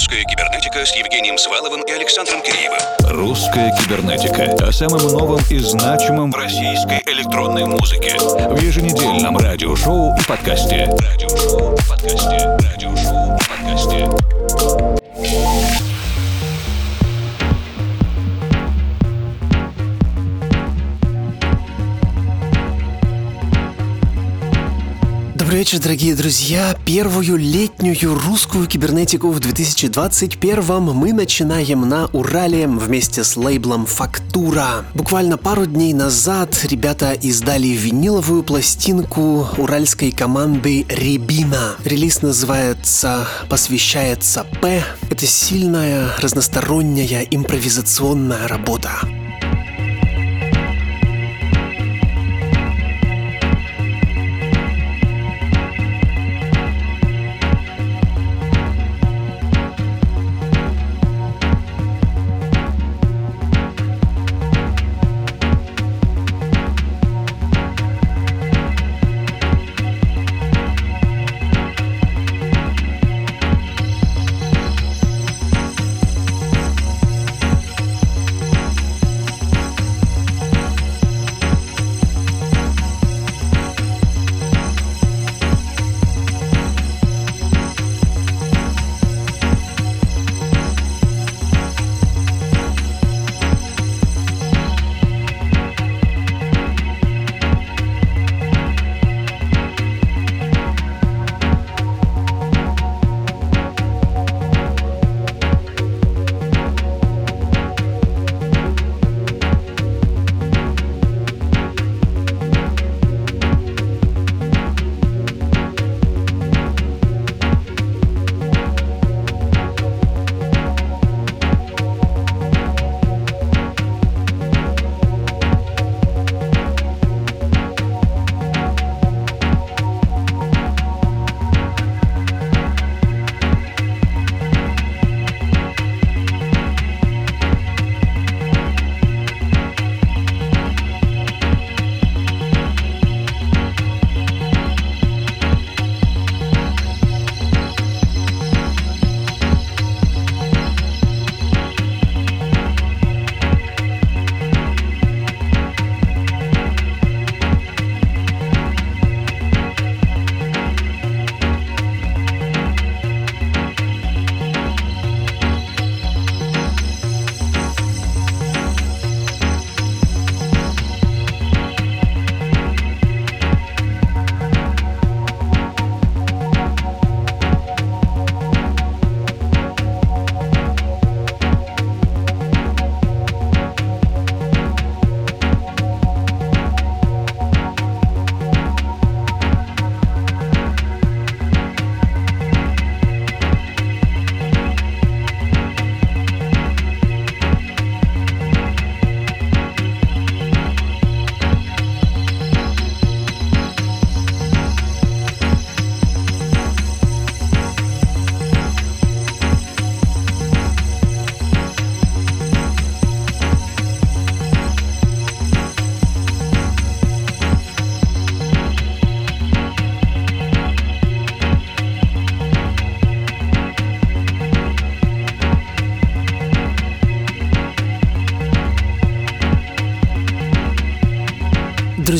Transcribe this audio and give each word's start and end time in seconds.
«Русская 0.00 0.24
кибернетика» 0.24 0.86
с 0.86 0.96
Евгением 0.96 1.36
Сваловым 1.36 1.82
и 1.82 1.90
Александром 1.90 2.40
Киреевым. 2.40 2.78
«Русская 3.10 3.70
кибернетика» 3.76 4.66
о 4.66 4.72
самом 4.72 5.02
новом 5.08 5.40
и 5.50 5.58
значимом 5.58 6.32
российской 6.32 7.02
электронной 7.04 7.66
музыке. 7.66 8.16
В 8.18 8.58
еженедельном 8.62 9.36
радиошоу 9.36 10.16
и 10.16 10.22
подкасте. 10.26 10.86
Радиошоу 10.86 11.74
и 11.74 11.86
подкасте. 11.86 12.58
Радиошоу 12.72 13.36
и 13.36 13.46
подкасте. 13.46 14.29
Добрый 25.50 25.62
вечер, 25.62 25.80
дорогие 25.80 26.14
друзья. 26.14 26.78
Первую 26.86 27.36
летнюю 27.36 28.14
русскую 28.14 28.68
кибернетику 28.68 29.32
в 29.32 29.40
2021 29.40 30.80
мы 30.92 31.12
начинаем 31.12 31.88
на 31.88 32.06
Урале 32.12 32.68
вместе 32.68 33.24
с 33.24 33.36
лейблом 33.36 33.84
«Фактура». 33.84 34.84
Буквально 34.94 35.38
пару 35.38 35.66
дней 35.66 35.92
назад 35.92 36.56
ребята 36.62 37.14
издали 37.14 37.66
виниловую 37.66 38.44
пластинку 38.44 39.48
уральской 39.56 40.12
команды 40.12 40.86
«Рябина». 40.88 41.74
Релиз 41.84 42.22
называется 42.22 43.26
«Посвящается 43.48 44.46
П». 44.62 44.84
Это 45.10 45.26
сильная, 45.26 46.10
разносторонняя 46.18 47.22
импровизационная 47.28 48.46
работа. 48.46 49.00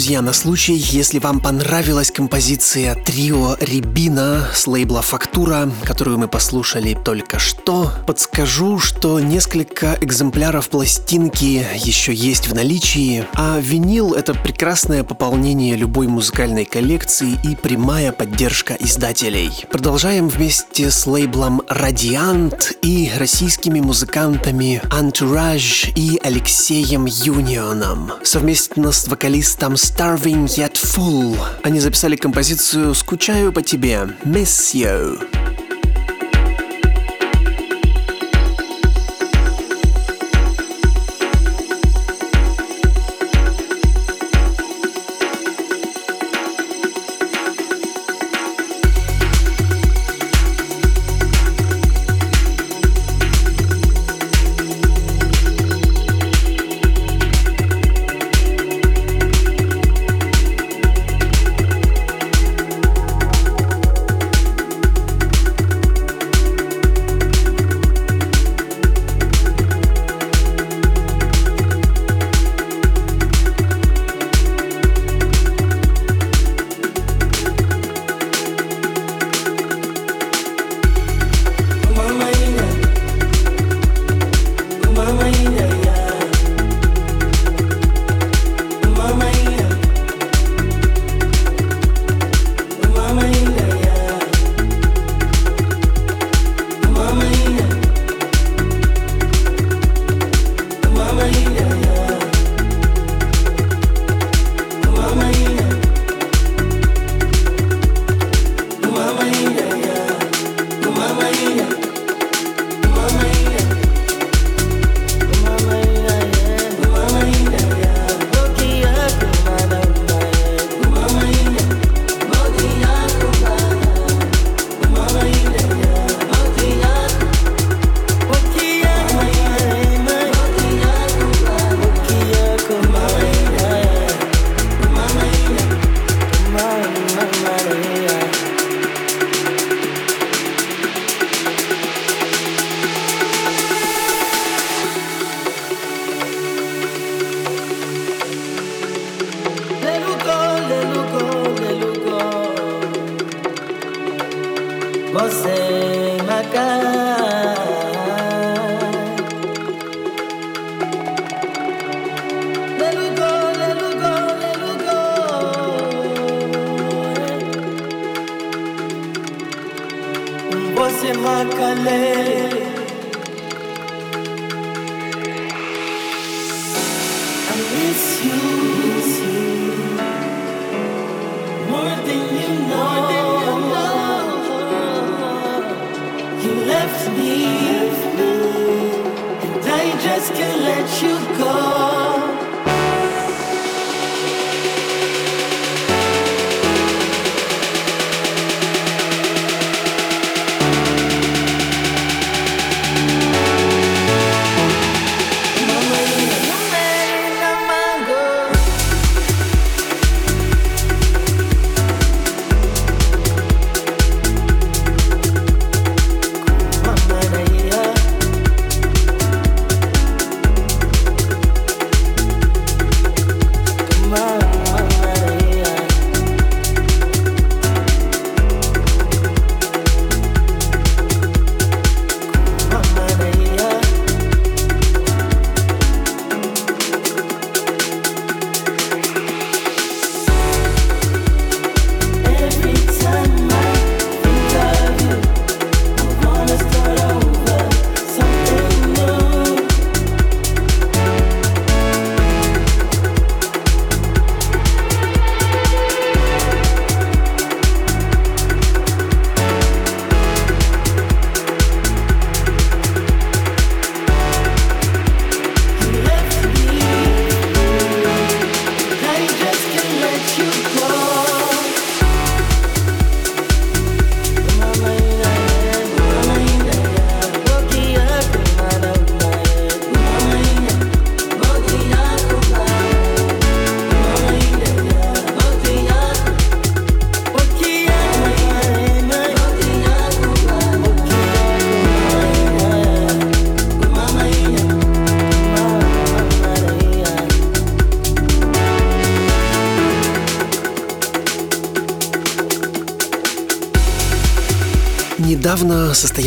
Друзья, 0.00 0.22
на 0.22 0.32
случай, 0.32 0.76
если 0.76 1.18
вам 1.18 1.40
понравилась 1.40 2.10
композиция 2.10 2.94
трио 2.94 3.58
Рябина 3.60 4.48
с 4.54 4.66
лейбла 4.66 5.02
Фактура, 5.02 5.70
которую 5.84 6.16
мы 6.16 6.26
послушали 6.26 6.94
только 6.94 7.38
что, 7.38 7.92
подскажу, 8.06 8.78
что 8.78 9.20
несколько 9.20 9.98
экземпляров 10.00 10.70
пластинки 10.70 11.66
еще 11.84 12.14
есть 12.14 12.48
в 12.48 12.54
наличии, 12.54 13.26
а 13.34 13.60
винил— 13.60 14.14
это 14.14 14.32
прекрасное 14.32 15.04
пополнение 15.04 15.76
любой 15.76 16.06
музыкальной 16.06 16.64
коллекции 16.64 17.38
и 17.44 17.54
прямая 17.54 18.10
поддержка 18.10 18.78
издателей. 18.80 19.66
Продолжаем 19.70 20.30
вместе 20.30 20.90
с 20.90 21.06
лейблом 21.06 21.60
Радиант 21.68 22.72
и 22.80 23.12
российскими 23.18 23.80
музыкантами 23.80 24.80
Entourage 24.98 25.92
и 25.94 26.18
Алексеем 26.24 27.04
Юнионом. 27.04 28.12
Совместно 28.22 28.92
с 28.92 29.06
вокалистом 29.06 29.76
Starving 29.90 30.46
Yet 30.46 30.74
Full. 30.74 31.36
Они 31.62 31.80
записали 31.80 32.16
композицию 32.16 32.94
«Скучаю 32.94 33.52
по 33.52 33.60
тебе» 33.60 34.08
«Miss 34.24 34.72
You». 34.72 35.59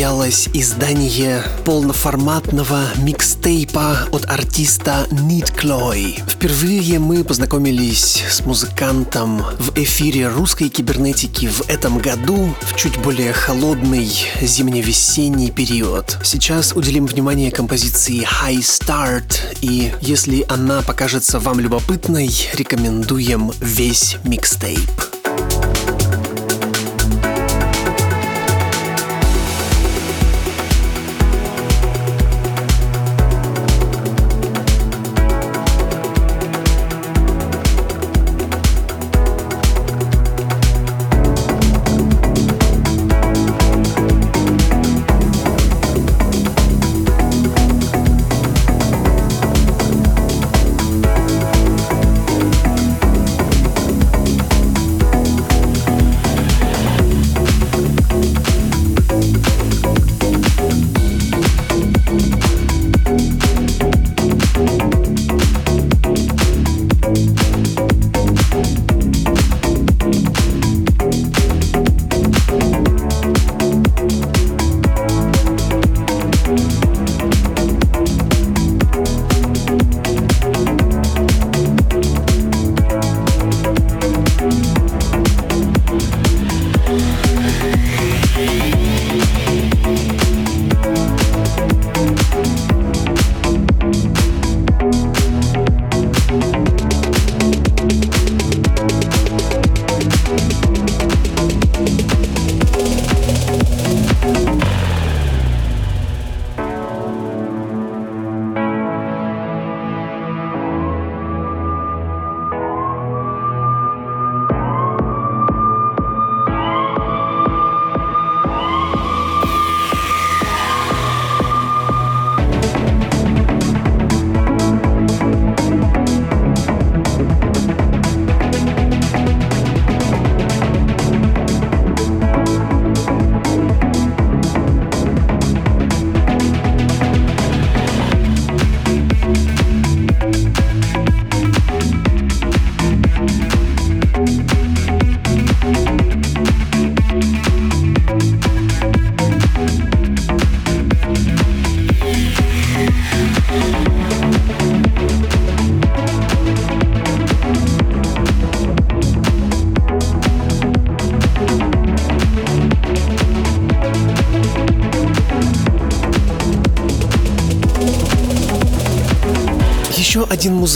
Состоялось 0.04 0.50
издание 0.52 1.42
полноформатного 1.64 2.80
микстейпа 2.98 4.00
от 4.12 4.26
артиста 4.26 5.06
Нит 5.10 5.50
Клой. 5.50 6.18
Впервые 6.28 6.98
мы 6.98 7.24
познакомились 7.24 8.22
с 8.28 8.40
музыкантом 8.44 9.38
в 9.58 9.78
эфире 9.78 10.28
русской 10.28 10.68
кибернетики 10.68 11.46
в 11.46 11.70
этом 11.70 11.96
году, 11.96 12.54
в 12.60 12.76
чуть 12.76 12.98
более 12.98 13.32
холодный 13.32 14.10
зимне-весенний 14.42 15.50
период. 15.50 16.18
Сейчас 16.22 16.74
уделим 16.74 17.06
внимание 17.06 17.50
композиции 17.50 18.26
High 18.26 18.58
Start, 18.58 19.40
и 19.62 19.90
если 20.02 20.44
она 20.50 20.82
покажется 20.82 21.38
вам 21.38 21.60
любопытной, 21.60 22.30
рекомендуем 22.52 23.52
весь 23.58 24.18
микстейп. 24.24 25.13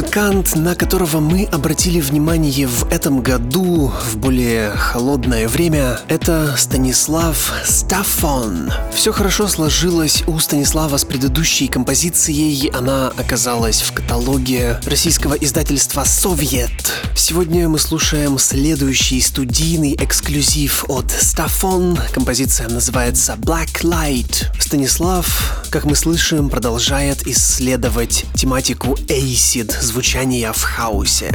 Музыкант, 0.08 0.56
на 0.56 0.74
которого 0.74 1.20
мы 1.20 1.44
обратили 1.52 2.00
внимание 2.00 2.66
в 2.66 2.90
этом 2.90 3.20
году, 3.20 3.92
в 4.10 4.16
более 4.16 4.70
холодное 4.70 5.46
время, 5.48 6.00
это 6.08 6.54
Станислав 6.56 7.52
Стафон. 7.66 8.72
Все 8.94 9.12
хорошо 9.12 9.48
сложилось 9.48 10.22
у 10.26 10.38
Станислава 10.38 10.96
с 10.96 11.04
предыдущей 11.04 11.68
композицией. 11.68 12.70
Она 12.70 13.08
оказалась 13.18 13.82
в 13.82 13.92
каталоге 13.92 14.80
российского 14.86 15.34
издательства 15.34 16.04
«Совет». 16.04 16.70
Сегодня 17.14 17.68
мы 17.68 17.78
слушаем 17.78 18.38
следующий 18.38 19.20
студийный 19.20 19.94
эксклюзив 19.94 20.86
от 20.88 21.10
Стафон. 21.10 21.98
Композиция 22.14 22.68
называется 22.68 23.34
Black 23.34 23.82
Light. 23.82 24.46
Станислав, 24.58 25.66
как 25.70 25.84
мы 25.84 25.94
слышим, 25.94 26.50
продолжает 26.50 27.26
исследовать 27.26 28.24
тематику 28.34 28.94
acid 29.08 29.74
звучания 29.80 30.52
в 30.52 30.62
хаосе. 30.62 31.30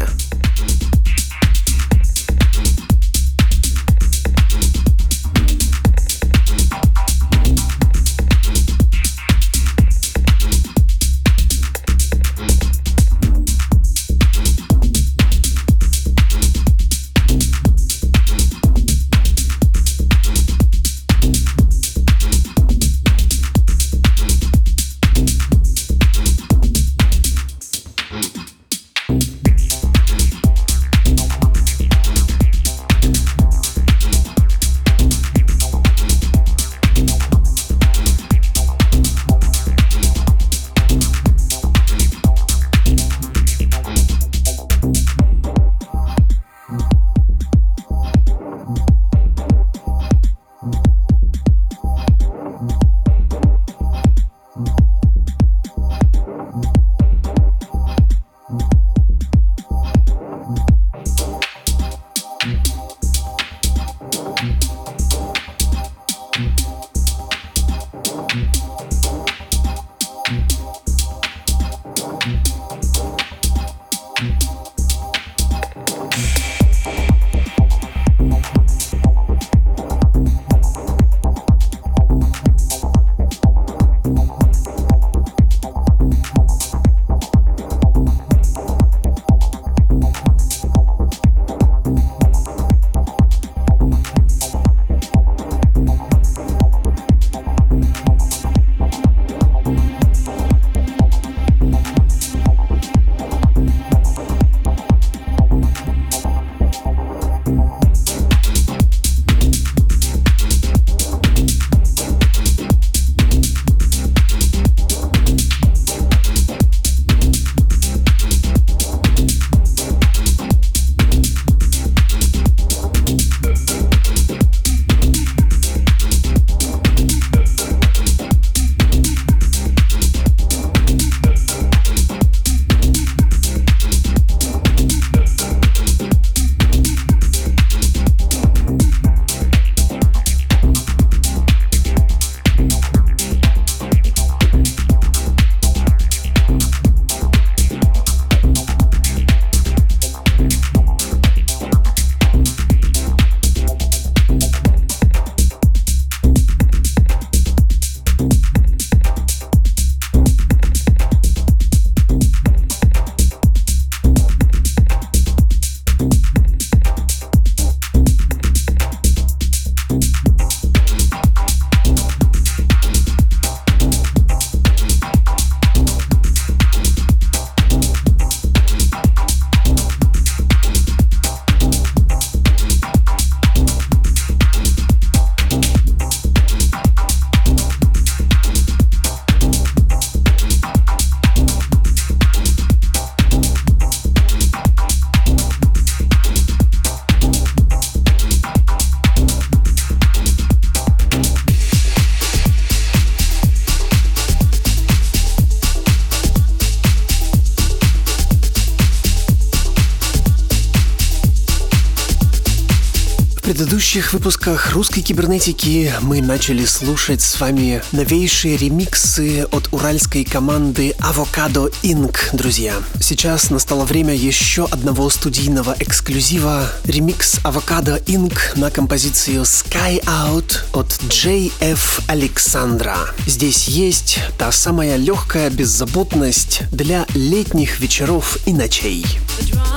Предыдущих 213.94 214.14
выпусках 214.14 214.72
русской 214.72 215.02
кибернетики 215.02 215.94
мы 216.02 216.20
начали 216.20 216.66
слушать 216.66 217.22
с 217.22 217.40
вами 217.40 217.84
новейшие 217.92 218.58
ремиксы 218.58 219.44
от 219.52 219.72
уральской 219.72 220.26
команды 220.26 220.96
Avocado 220.98 221.72
Inc., 221.84 222.16
друзья. 222.34 222.74
Сейчас 223.00 223.52
настало 223.52 223.86
время 223.86 224.16
еще 224.16 224.66
одного 224.66 225.12
студийного 225.12 225.76
эксклюзива. 225.80 226.72
Ремикс 226.86 227.38
Avocado 227.44 228.04
Inc. 228.06 228.36
на 228.56 228.72
композицию 228.72 229.44
Sky 229.44 230.04
Out 230.06 230.62
от 230.74 230.88
JF 230.88 232.02
Александра. 232.08 232.98
Здесь 233.28 233.68
есть 233.68 234.18
та 234.40 234.52
самая 234.52 234.96
легкая 234.96 235.52
беззаботность 235.52 236.64
для 236.72 237.06
летних 237.14 237.80
вечеров 237.80 238.40
и 238.48 238.54
ночей. 238.54 239.06
The 239.40 239.73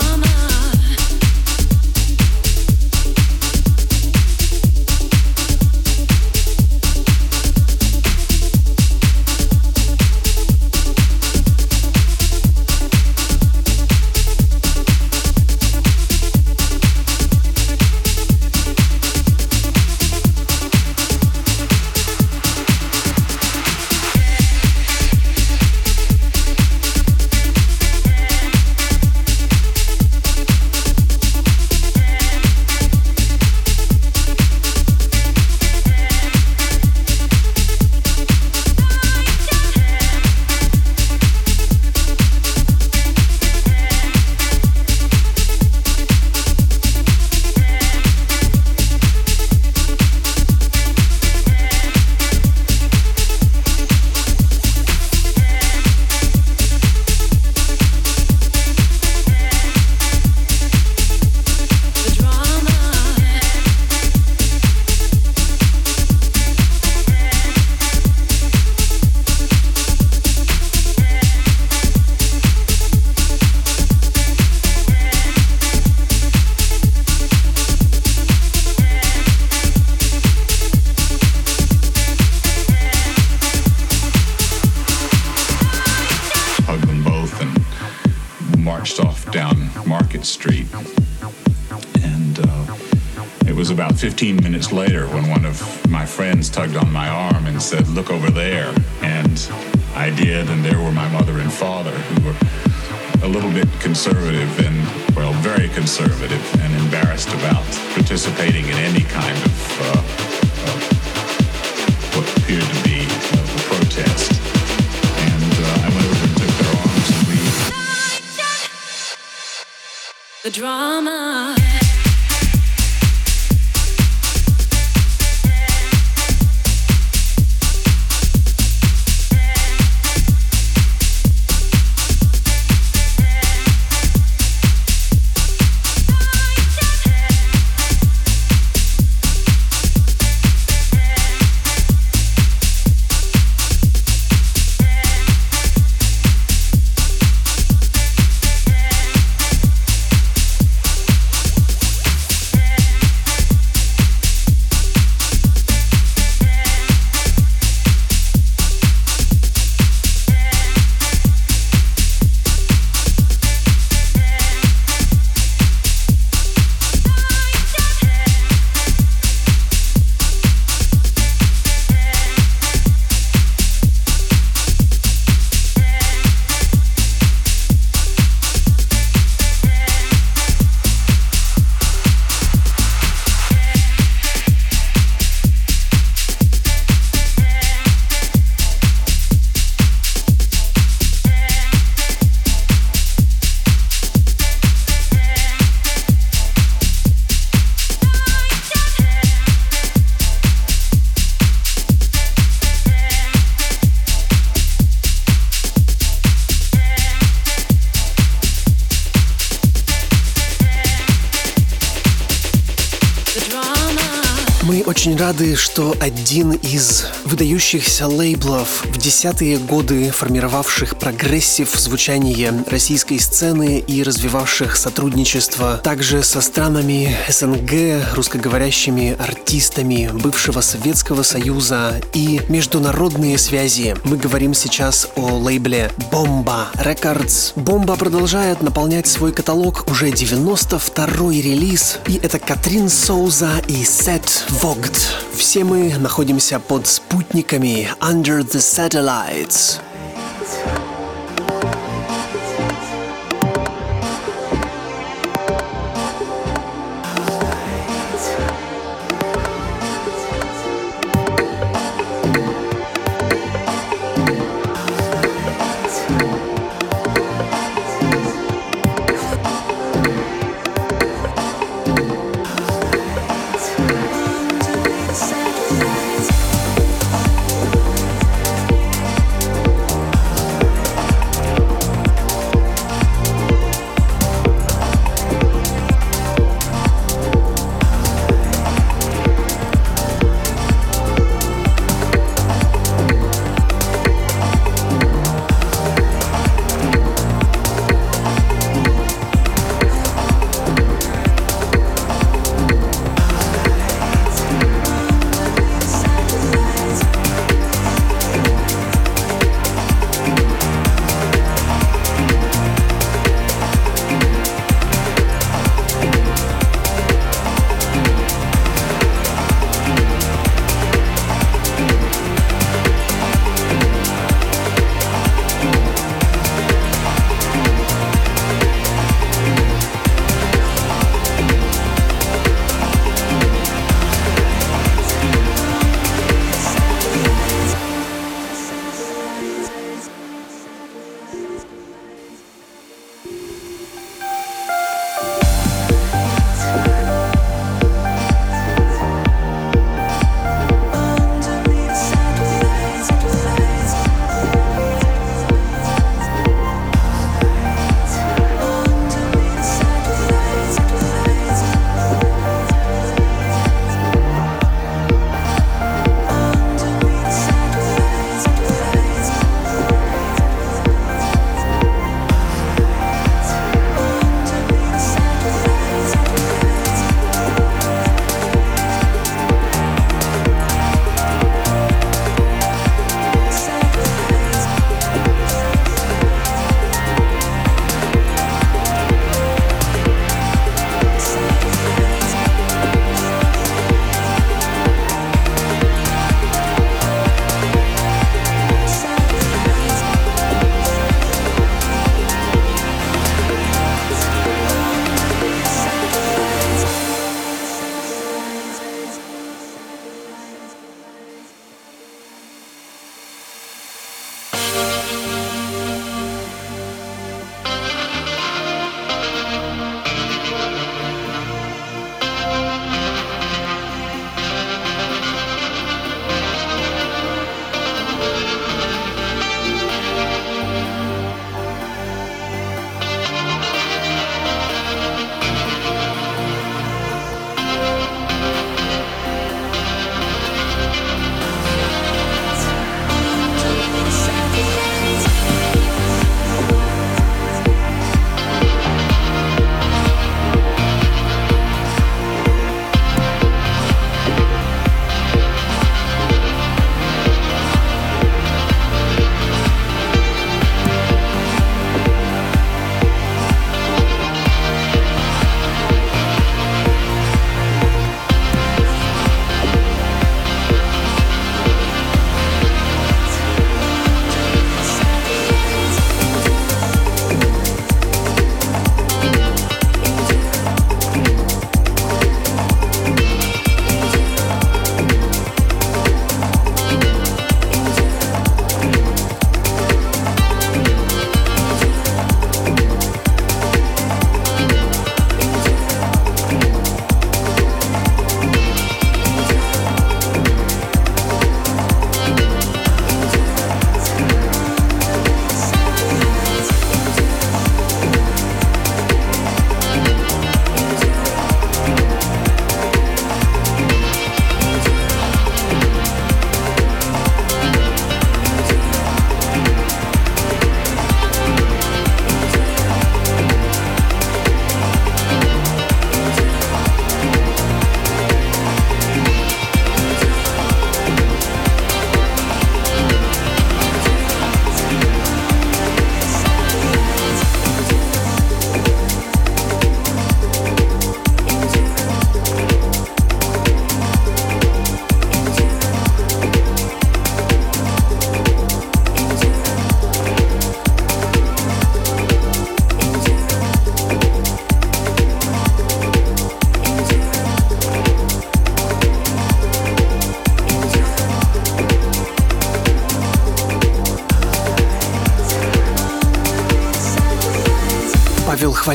рады, 215.36 215.56
что 215.56 215.94
один 216.00 216.52
из 216.52 217.06
выдающихся 217.24 218.06
лейблов 218.06 218.84
в 218.84 218.96
десятые 218.96 219.58
годы 219.58 220.10
формировавших 220.10 220.96
progressive 220.98 221.68
звучание 221.74 222.64
российской 222.68 223.18
сцены 223.18 223.78
и 223.78 224.02
развивавших 224.02 224.76
сотрудничество 224.76 225.78
также 225.78 226.22
со 226.22 226.40
странами 226.40 227.14
СНГ, 227.28 228.14
русскоговорящими 228.14 229.16
артистами 229.18 230.10
бывшего 230.12 230.60
Советского 230.60 231.22
Союза 231.22 232.00
и 232.14 232.40
международные 232.48 233.36
связи. 233.36 233.94
Мы 234.04 234.16
говорим 234.16 234.54
сейчас 234.54 235.08
о 235.16 235.36
лейбле 235.38 235.90
Bomba 236.10 236.66
Records. 236.76 237.54
Bomba 237.56 237.98
продолжает 237.98 238.62
наполнять 238.62 239.06
свой 239.06 239.32
каталог 239.32 239.84
уже 239.90 240.10
92-й 240.10 241.40
релиз, 241.40 241.98
и 242.06 242.14
это 242.22 242.38
Катрин 242.38 242.88
Соуза 242.88 243.50
и 243.68 243.84
Seth 243.84 244.44
Vogt 244.62 244.76
Unplugged. 244.76 245.25
Все 245.36 245.64
мы 245.64 245.92
находимся 245.98 246.58
под 246.58 246.86
спутниками 246.86 247.90
Under 248.00 248.40
the 248.40 248.58
Satellites. 248.58 249.85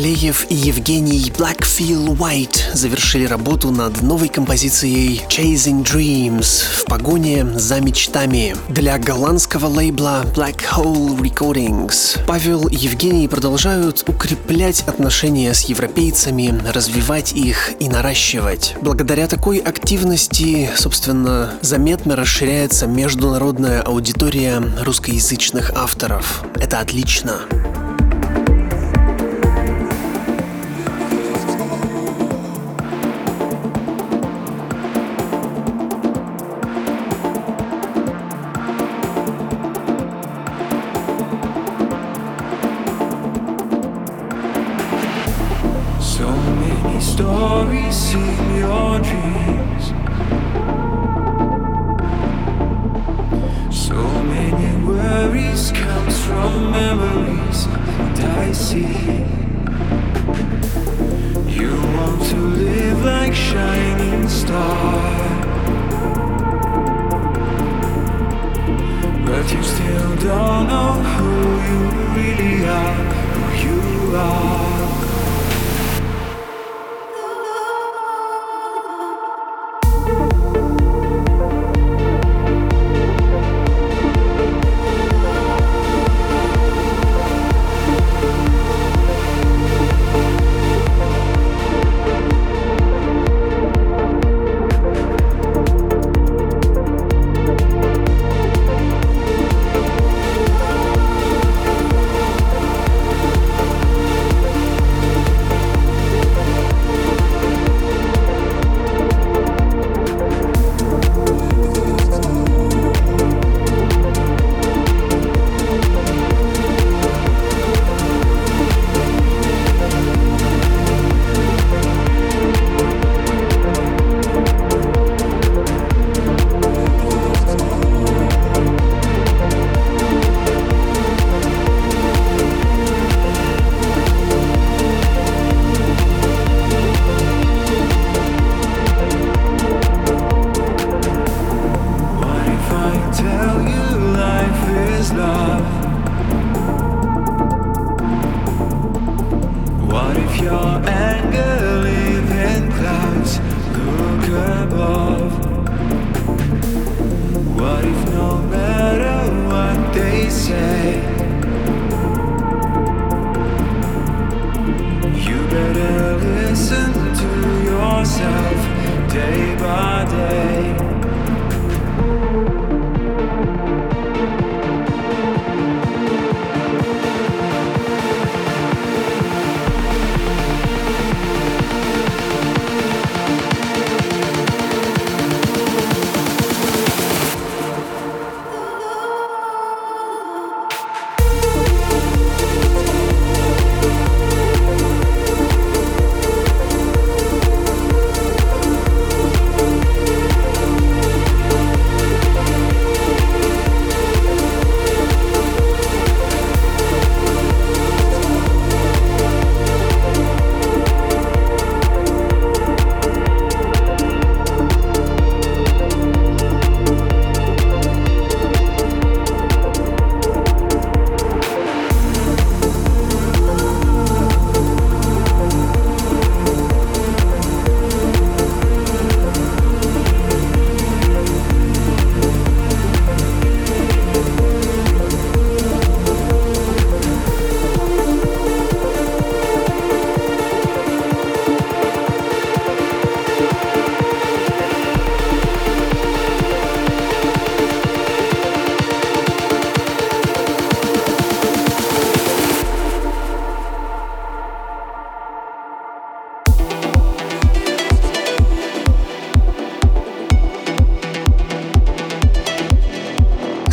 Хвалеев 0.01 0.47
и 0.49 0.55
Евгений 0.55 1.31
Blackfield 1.37 2.17
White 2.17 2.73
завершили 2.73 3.25
работу 3.25 3.69
над 3.69 4.01
новой 4.01 4.29
композицией 4.29 5.21
Chasing 5.29 5.83
Dreams 5.83 6.63
в 6.73 6.85
погоне 6.85 7.45
за 7.59 7.79
мечтами 7.81 8.55
для 8.67 8.97
голландского 8.97 9.67
лейбла 9.67 10.23
Black 10.35 10.61
Hole 10.73 11.19
Recordings. 11.19 12.19
Павел 12.25 12.67
и 12.67 12.75
Евгений 12.77 13.27
продолжают 13.27 14.03
укреплять 14.07 14.81
отношения 14.87 15.53
с 15.53 15.65
европейцами, 15.65 16.59
развивать 16.73 17.33
их 17.33 17.73
и 17.79 17.87
наращивать. 17.87 18.73
Благодаря 18.81 19.27
такой 19.27 19.59
активности, 19.59 20.67
собственно, 20.75 21.53
заметно 21.61 22.15
расширяется 22.15 22.87
международная 22.87 23.83
аудитория 23.83 24.63
русскоязычных 24.81 25.69
авторов. 25.75 26.43
Это 26.55 26.79
отлично. 26.79 27.41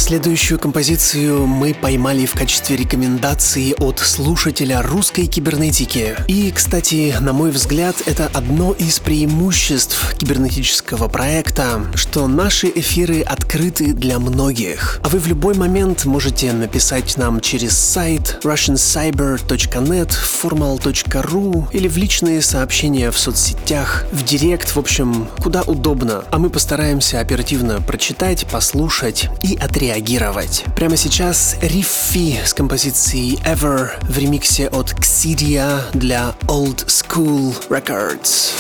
Следующую 0.09 0.59
композицию 0.59 1.47
мы 1.47 1.75
поймали 1.75 2.25
в 2.25 2.33
качестве 2.33 2.77
рекомендации 2.77 3.75
от 3.79 3.99
слушателя 3.99 4.81
русской 4.81 5.27
кибернетики. 5.27 6.16
И, 6.29 6.51
кстати, 6.51 7.14
на 7.21 7.35
мой 7.35 7.51
взгляд, 7.51 7.94
это 8.07 8.31
одно 8.33 8.73
из 8.73 9.01
преимуществ 9.01 10.16
кибернетического 10.16 11.09
проекта, 11.09 11.83
что 11.94 12.27
наши 12.27 12.73
эфиры 12.75 13.21
открыты 13.21 13.92
для 13.92 14.18
многих. 14.18 14.99
А 15.05 15.11
вы 15.11 15.18
в 15.18 15.27
любой 15.27 15.53
момент 15.53 16.07
можете 16.07 16.55
написать 16.55 17.18
нам 17.18 17.42
через 17.42 17.77
сайт 17.77 18.38
russiancyber.net, 18.44 20.11
formal.ru 20.42 21.66
или 21.73 21.87
в 21.87 21.99
личные 21.99 22.40
сообщения 22.40 23.11
в 23.11 23.18
соцсетях, 23.18 24.07
в 24.12 24.25
директ, 24.25 24.75
в 24.75 24.79
общем, 24.79 25.29
куда 25.42 25.61
удобно. 25.64 26.25
А 26.31 26.38
мы 26.38 26.49
постараемся 26.49 27.21
оперативно 27.21 27.83
прочитать, 27.83 28.47
послушать 28.47 29.29
и 29.42 29.55
отреагировать 29.55 29.97
реагировать. 29.98 30.64
Прямо 30.76 30.96
сейчас 30.96 31.56
Риффи 31.61 32.38
с 32.44 32.54
композицией 32.54 33.37
Ever 33.44 33.90
в 34.02 34.16
ремиксе 34.16 34.68
от 34.68 34.92
Xidia 35.00 35.80
для 35.92 36.34
Old 36.46 36.87
School 36.87 37.54
Records. 37.68 38.52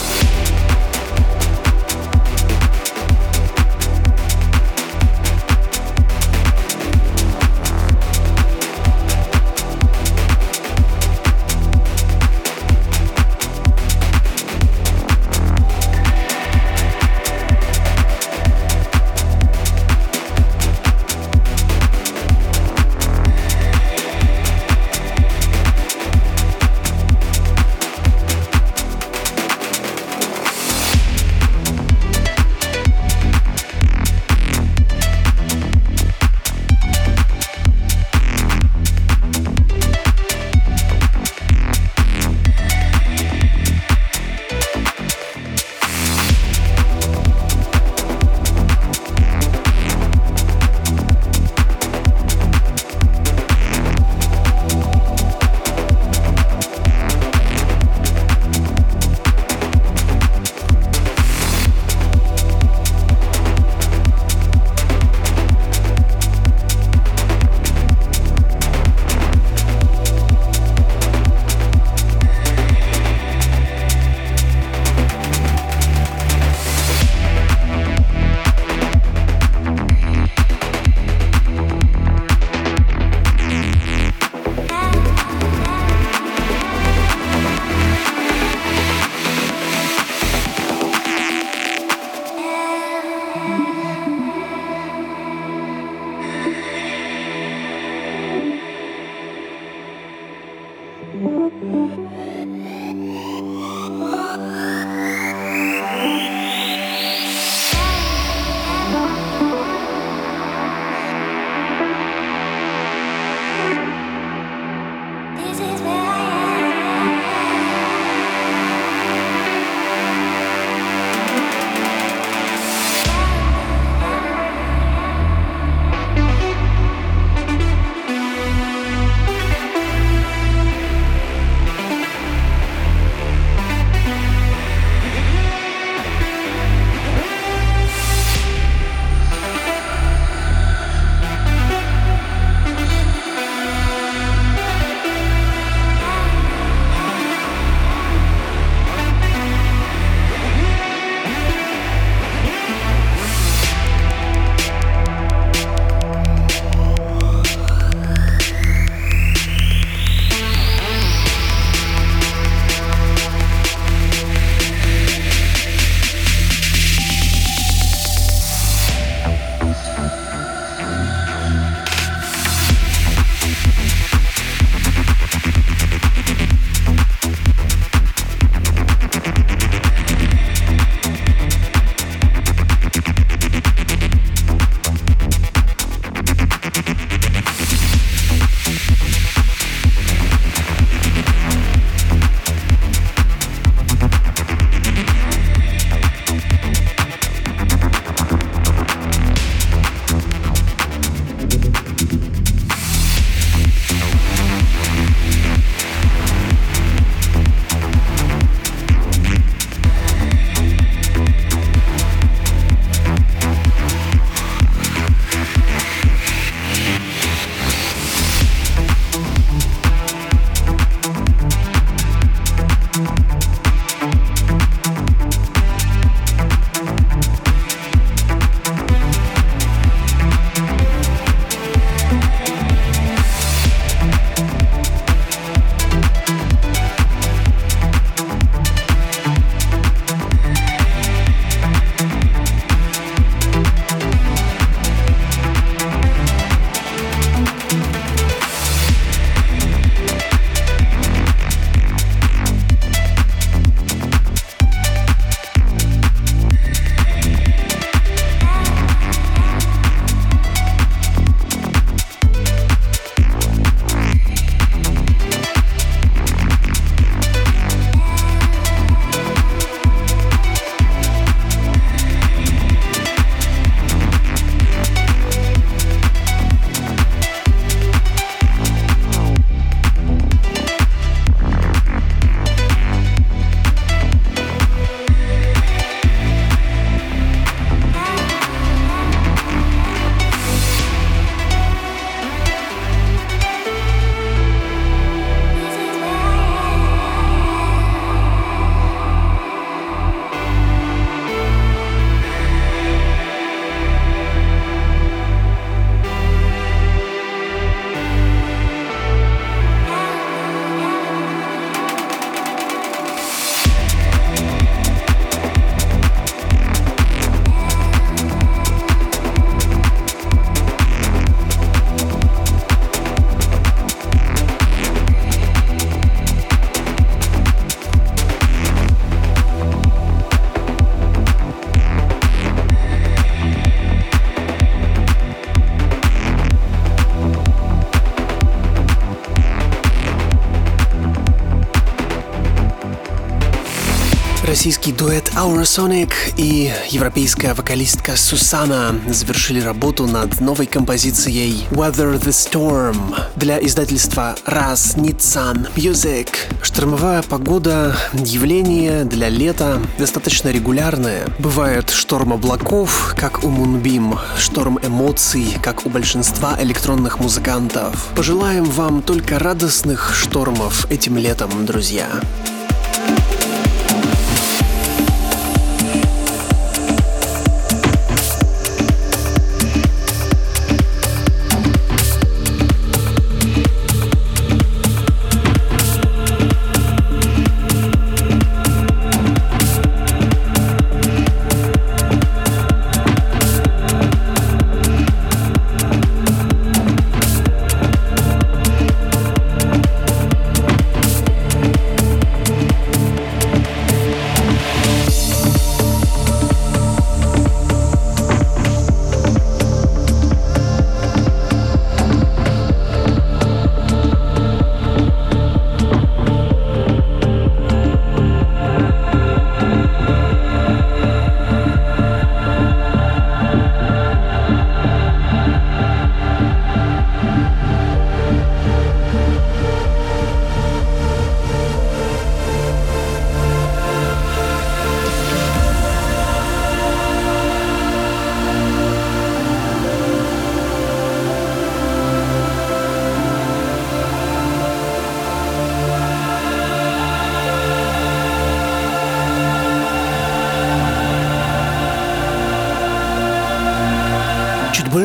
Российский 344.68 344.92
дуэт 344.92 345.32
Aura 345.34 345.62
Sonic 345.62 346.12
и 346.36 346.70
европейская 346.90 347.54
вокалистка 347.54 348.18
Сусана 348.18 349.00
завершили 349.08 349.62
работу 349.62 350.06
над 350.06 350.42
новой 350.42 350.66
композицией 350.66 351.66
Weather 351.70 352.20
the 352.20 352.28
Storm 352.28 353.18
для 353.34 353.64
издательства 353.64 354.36
Raz 354.44 354.94
Nitsan 354.98 355.74
Music. 355.74 356.28
Штормовая 356.60 357.22
погода— 357.22 357.96
явление 358.12 359.04
для 359.04 359.30
лета 359.30 359.80
достаточно 359.96 360.50
регулярное. 360.50 361.26
Бывает 361.38 361.88
шторм 361.88 362.34
облаков, 362.34 363.14
как 363.16 363.44
у 363.44 363.48
Moonbeam, 363.48 364.18
шторм 364.38 364.78
эмоций, 364.82 365.56
как 365.62 365.86
у 365.86 365.88
большинства 365.88 366.58
электронных 366.60 367.20
музыкантов. 367.20 368.08
Пожелаем 368.14 368.64
вам 368.66 369.00
только 369.00 369.38
радостных 369.38 370.14
штормов 370.14 370.84
этим 370.90 371.16
летом, 371.16 371.64
друзья. 371.64 372.20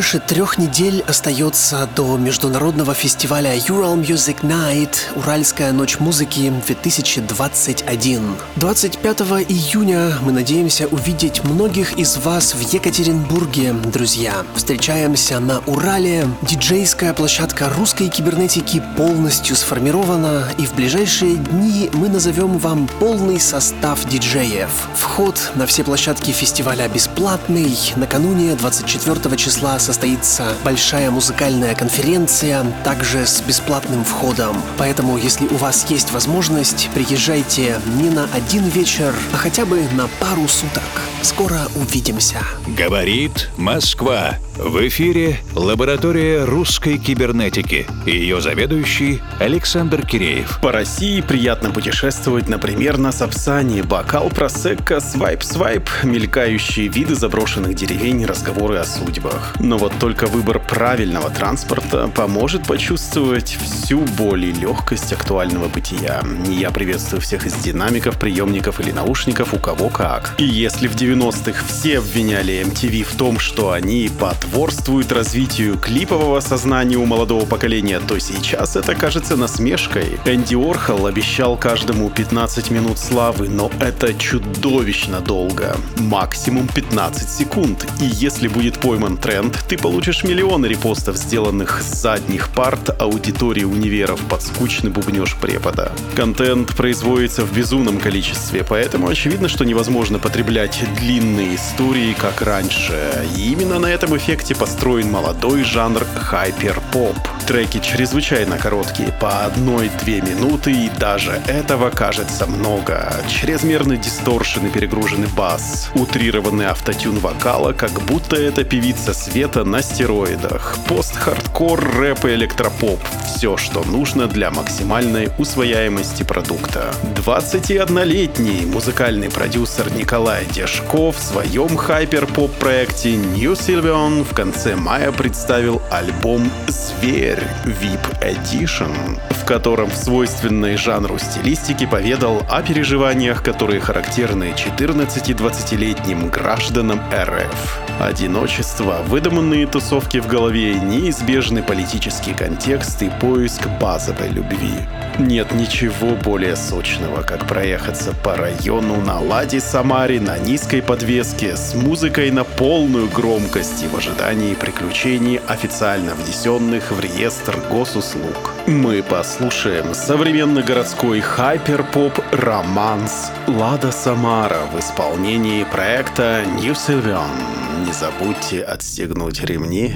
Больше 0.03 0.19
трех 0.19 0.57
недель 0.57 1.01
остается 1.07 1.87
до 1.95 2.17
международного 2.17 2.93
фестиваля 2.93 3.55
Ural 3.55 3.95
Music 3.95 4.41
Night 4.41 4.97
Уральская 5.15 5.71
ночь 5.71 5.97
музыки 5.99 6.51
2021. 6.67 8.35
25 8.57 9.21
июня 9.47 10.17
мы 10.21 10.33
надеемся 10.33 10.87
увидеть 10.87 11.45
многих 11.45 11.97
из 11.97 12.17
вас 12.17 12.53
в 12.53 12.59
Екатеринбурге, 12.73 13.71
друзья. 13.93 14.43
Встречаемся 14.55 15.39
на 15.39 15.59
Урале. 15.67 16.27
Диджейская 16.41 17.13
площадка 17.13 17.69
русской 17.69 18.09
кибернетики 18.09 18.83
полностью 18.97 19.55
сформирована, 19.55 20.49
и 20.57 20.65
в 20.65 20.75
ближайшие 20.75 21.37
дни 21.37 21.89
мы 21.93 22.09
назовем 22.09 22.57
вам 22.57 22.89
полный 22.99 23.39
состав 23.39 24.03
диджеев. 24.09 24.69
Вход 24.95 25.53
на 25.55 25.65
все 25.65 25.85
площадки 25.85 26.31
фестиваля 26.31 26.89
бесплатный. 26.89 27.77
Накануне 27.95 28.55
24 28.55 29.37
числа 29.37 29.79
состоится 29.93 30.55
большая 30.65 31.11
музыкальная 31.11 31.75
конференция, 31.75 32.65
также 32.83 33.27
с 33.27 33.41
бесплатным 33.41 34.03
входом. 34.03 34.59
Поэтому, 34.79 35.17
если 35.17 35.45
у 35.45 35.55
вас 35.57 35.85
есть 35.87 36.11
возможность, 36.11 36.89
приезжайте 36.95 37.79
не 38.01 38.09
на 38.09 38.27
один 38.33 38.63
вечер, 38.69 39.13
а 39.31 39.37
хотя 39.37 39.65
бы 39.65 39.83
на 39.91 40.07
пару 40.19 40.47
суток. 40.47 40.81
Скоро 41.21 41.67
увидимся. 41.75 42.39
Говорит 42.65 43.51
Москва. 43.55 44.39
В 44.63 44.87
эфире 44.87 45.39
лаборатория 45.55 46.45
русской 46.45 46.97
кибернетики. 46.97 47.85
Ее 48.05 48.39
заведующий 48.39 49.21
Александр 49.37 50.05
Киреев. 50.05 50.59
По 50.61 50.71
России 50.71 51.19
приятно 51.19 51.69
путешествовать, 51.69 52.47
например, 52.47 52.97
на 52.97 53.11
Сапсане. 53.11 53.83
Бокал 53.83 54.29
просекка, 54.29 55.01
свайп-свайп, 55.01 55.89
мелькающие 56.03 56.87
виды 56.87 57.13
заброшенных 57.13 57.75
деревень, 57.75 58.25
разговоры 58.25 58.77
о 58.77 58.85
судьбах. 58.85 59.53
Но 59.59 59.77
вот 59.77 59.91
только 59.99 60.27
выбор 60.27 60.61
правильного 60.65 61.29
транспорта 61.29 62.07
поможет 62.07 62.65
почувствовать 62.65 63.57
всю 63.61 63.99
боль 64.17 64.45
и 64.45 64.53
легкость 64.53 65.11
актуального 65.11 65.67
бытия. 65.67 66.23
Я 66.47 66.71
приветствую 66.71 67.19
всех 67.19 67.45
из 67.45 67.53
динамиков, 67.55 68.17
приемников 68.17 68.79
или 68.79 68.91
наушников, 68.91 69.53
у 69.53 69.57
кого 69.57 69.89
как. 69.89 70.35
И 70.37 70.45
если 70.45 70.87
в 70.87 70.95
90-х 70.95 71.65
все 71.67 71.97
обвиняли 71.97 72.65
MTV 72.65 73.03
в 73.03 73.17
том, 73.17 73.39
что 73.39 73.71
они 73.71 74.09
потворствуют 74.53 75.11
развитию 75.11 75.79
клипового 75.79 76.39
сознания 76.39 76.97
у 76.97 77.05
молодого 77.07 77.43
поколения, 77.43 77.99
то 77.99 78.19
сейчас 78.19 78.75
это 78.75 78.93
кажется 78.93 79.35
насмешкой. 79.35 80.19
Энди 80.25 80.53
Орхол 80.53 81.07
обещал 81.07 81.57
каждому 81.57 82.11
15 82.11 82.69
минут 82.69 82.99
славы, 82.99 83.49
но 83.49 83.71
это 83.79 84.13
чудовищно 84.13 85.21
долго. 85.21 85.75
Максимум 85.97 86.67
15 86.67 87.27
секунд. 87.27 87.87
И 87.99 88.05
если 88.05 88.47
будет 88.47 88.77
пойман 88.77 89.17
тренд, 89.17 89.57
ты 89.67 89.75
получишь 89.75 90.23
миллионы 90.23 90.67
репостов, 90.67 91.17
сделанных 91.17 91.81
с 91.81 92.01
задних 92.01 92.49
парт 92.49 93.01
аудитории 93.01 93.63
универов 93.63 94.19
под 94.29 94.43
скучный 94.43 94.91
бубнеж 94.91 95.35
препода. 95.35 95.91
Контент 96.15 96.75
производится 96.75 97.43
в 97.43 97.51
безумном 97.51 97.97
количестве, 97.97 98.63
поэтому 98.63 99.07
очевидно, 99.07 99.49
что 99.49 99.65
невозможно 99.65 100.19
потреблять 100.19 100.83
длинные 100.99 101.55
истории, 101.55 102.13
как 102.13 102.43
раньше. 102.43 103.25
И 103.35 103.51
именно 103.51 103.79
на 103.79 103.87
этом 103.87 104.13
эффекте 104.33 104.55
построен 104.55 105.11
молодой 105.11 105.63
жанр 105.63 106.03
хайпер-поп. 106.15 107.15
Треки 107.47 107.79
чрезвычайно 107.79 108.57
короткие, 108.57 109.11
по 109.19 109.43
одной-две 109.43 110.21
минуты, 110.21 110.71
и 110.71 110.89
даже 110.97 111.41
этого 111.47 111.89
кажется 111.89 112.45
много. 112.47 113.13
Чрезмерно 113.27 113.97
distortion 113.97 114.67
и 114.67 114.69
перегруженный 114.69 115.27
бас, 115.27 115.91
утрированный 115.93 116.67
автотюн 116.67 117.19
вокала, 117.19 117.73
как 117.73 117.91
будто 118.03 118.37
это 118.37 118.63
певица 118.63 119.13
Света 119.13 119.65
на 119.65 119.81
стероидах. 119.81 120.77
Пост-хардкор, 120.87 121.83
рэп 121.97 122.25
и 122.25 122.29
электропоп. 122.29 122.99
Все, 123.25 123.57
что 123.57 123.83
нужно 123.83 124.27
для 124.27 124.49
максимальной 124.49 125.29
усвояемости 125.37 126.23
продукта. 126.23 126.93
21-летний 127.15 128.65
музыкальный 128.65 129.29
продюсер 129.29 129.91
Николай 129.93 130.45
Дежков 130.45 131.17
в 131.17 131.21
своем 131.21 131.75
hyper-pop 131.75 132.51
проекте 132.53 133.15
New 133.15 133.51
Sylveon 133.51 134.23
в 134.23 134.33
конце 134.33 134.77
мая 134.77 135.11
представил 135.11 135.81
альбом 135.91 136.49
«Зверь» 136.67 137.32
VIP 137.65 138.19
Edition, 138.21 139.19
в 139.29 139.45
котором 139.45 139.89
в 139.89 139.95
свойственной 139.95 140.77
жанру 140.77 141.17
стилистики 141.17 141.85
поведал 141.85 142.43
о 142.49 142.61
переживаниях, 142.61 143.43
которые 143.43 143.79
характерны 143.79 144.53
14-20-летним 144.55 146.29
гражданам 146.29 147.01
РФ. 147.13 147.79
Одиночество, 147.99 148.97
выдуманные 149.07 149.67
тусовки 149.67 150.19
в 150.19 150.27
голове, 150.27 150.75
неизбежный 150.75 151.63
политический 151.63 152.33
контекст 152.33 153.01
и 153.01 153.09
поиск 153.21 153.67
базовой 153.79 154.29
любви. 154.29 154.73
Нет 155.19 155.53
ничего 155.53 156.15
более 156.15 156.55
сочного, 156.55 157.21
как 157.21 157.47
проехаться 157.47 158.13
по 158.23 158.35
району 158.35 158.99
на 158.99 159.19
Ладе 159.19 159.59
Самаре 159.59 160.19
на 160.19 160.39
низкой 160.39 160.81
подвеске 160.81 161.55
с 161.55 161.75
музыкой 161.75 162.31
на 162.31 162.43
полную 162.43 163.07
громкость 163.09 163.83
и 163.83 163.87
в 163.87 163.95
ожидании 163.95 164.55
приключений, 164.55 165.39
официально 165.47 166.15
внесенных 166.15 166.91
в 166.91 166.99
реестр 166.99 167.57
госуслуг. 167.69 168.53
Мы 168.65 169.03
послушаем 169.03 169.93
современный 169.93 170.63
городской 170.63 171.21
хайпер-поп 171.21 172.19
романс 172.31 173.31
«Лада 173.47 173.91
Самара» 173.91 174.61
в 174.73 174.79
исполнении 174.79 175.63
проекта 175.63 176.43
New 176.59 176.73
Sylveon. 176.73 177.85
Не 177.85 177.93
забудьте 177.93 178.63
отстегнуть 178.63 179.41
ремни. 179.41 179.95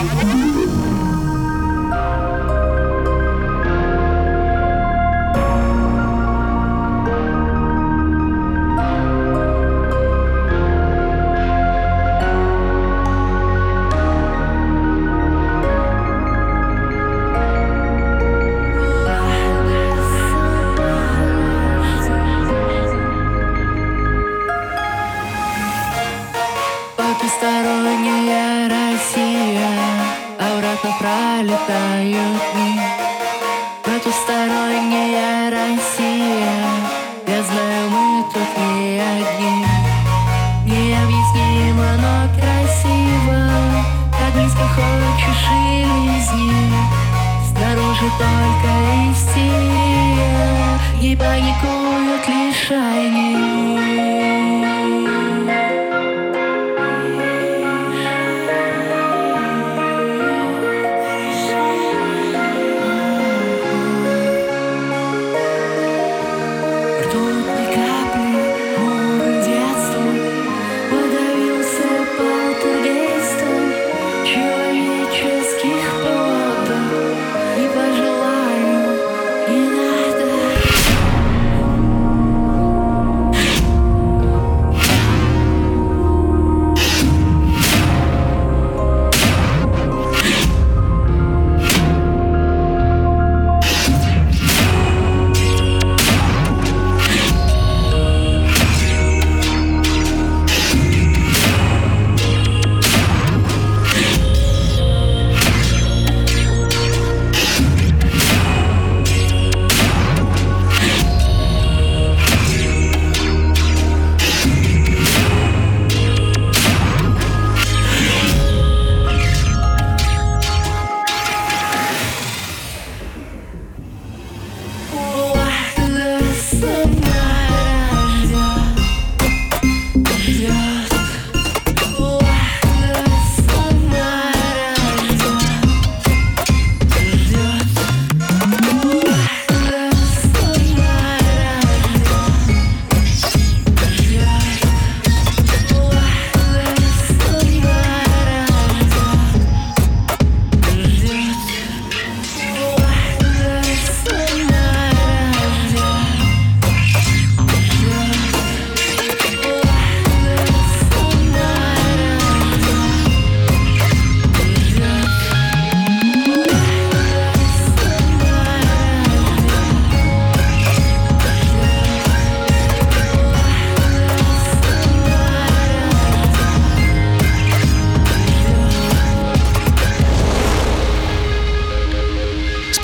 thank 0.00 0.44
you 0.44 0.49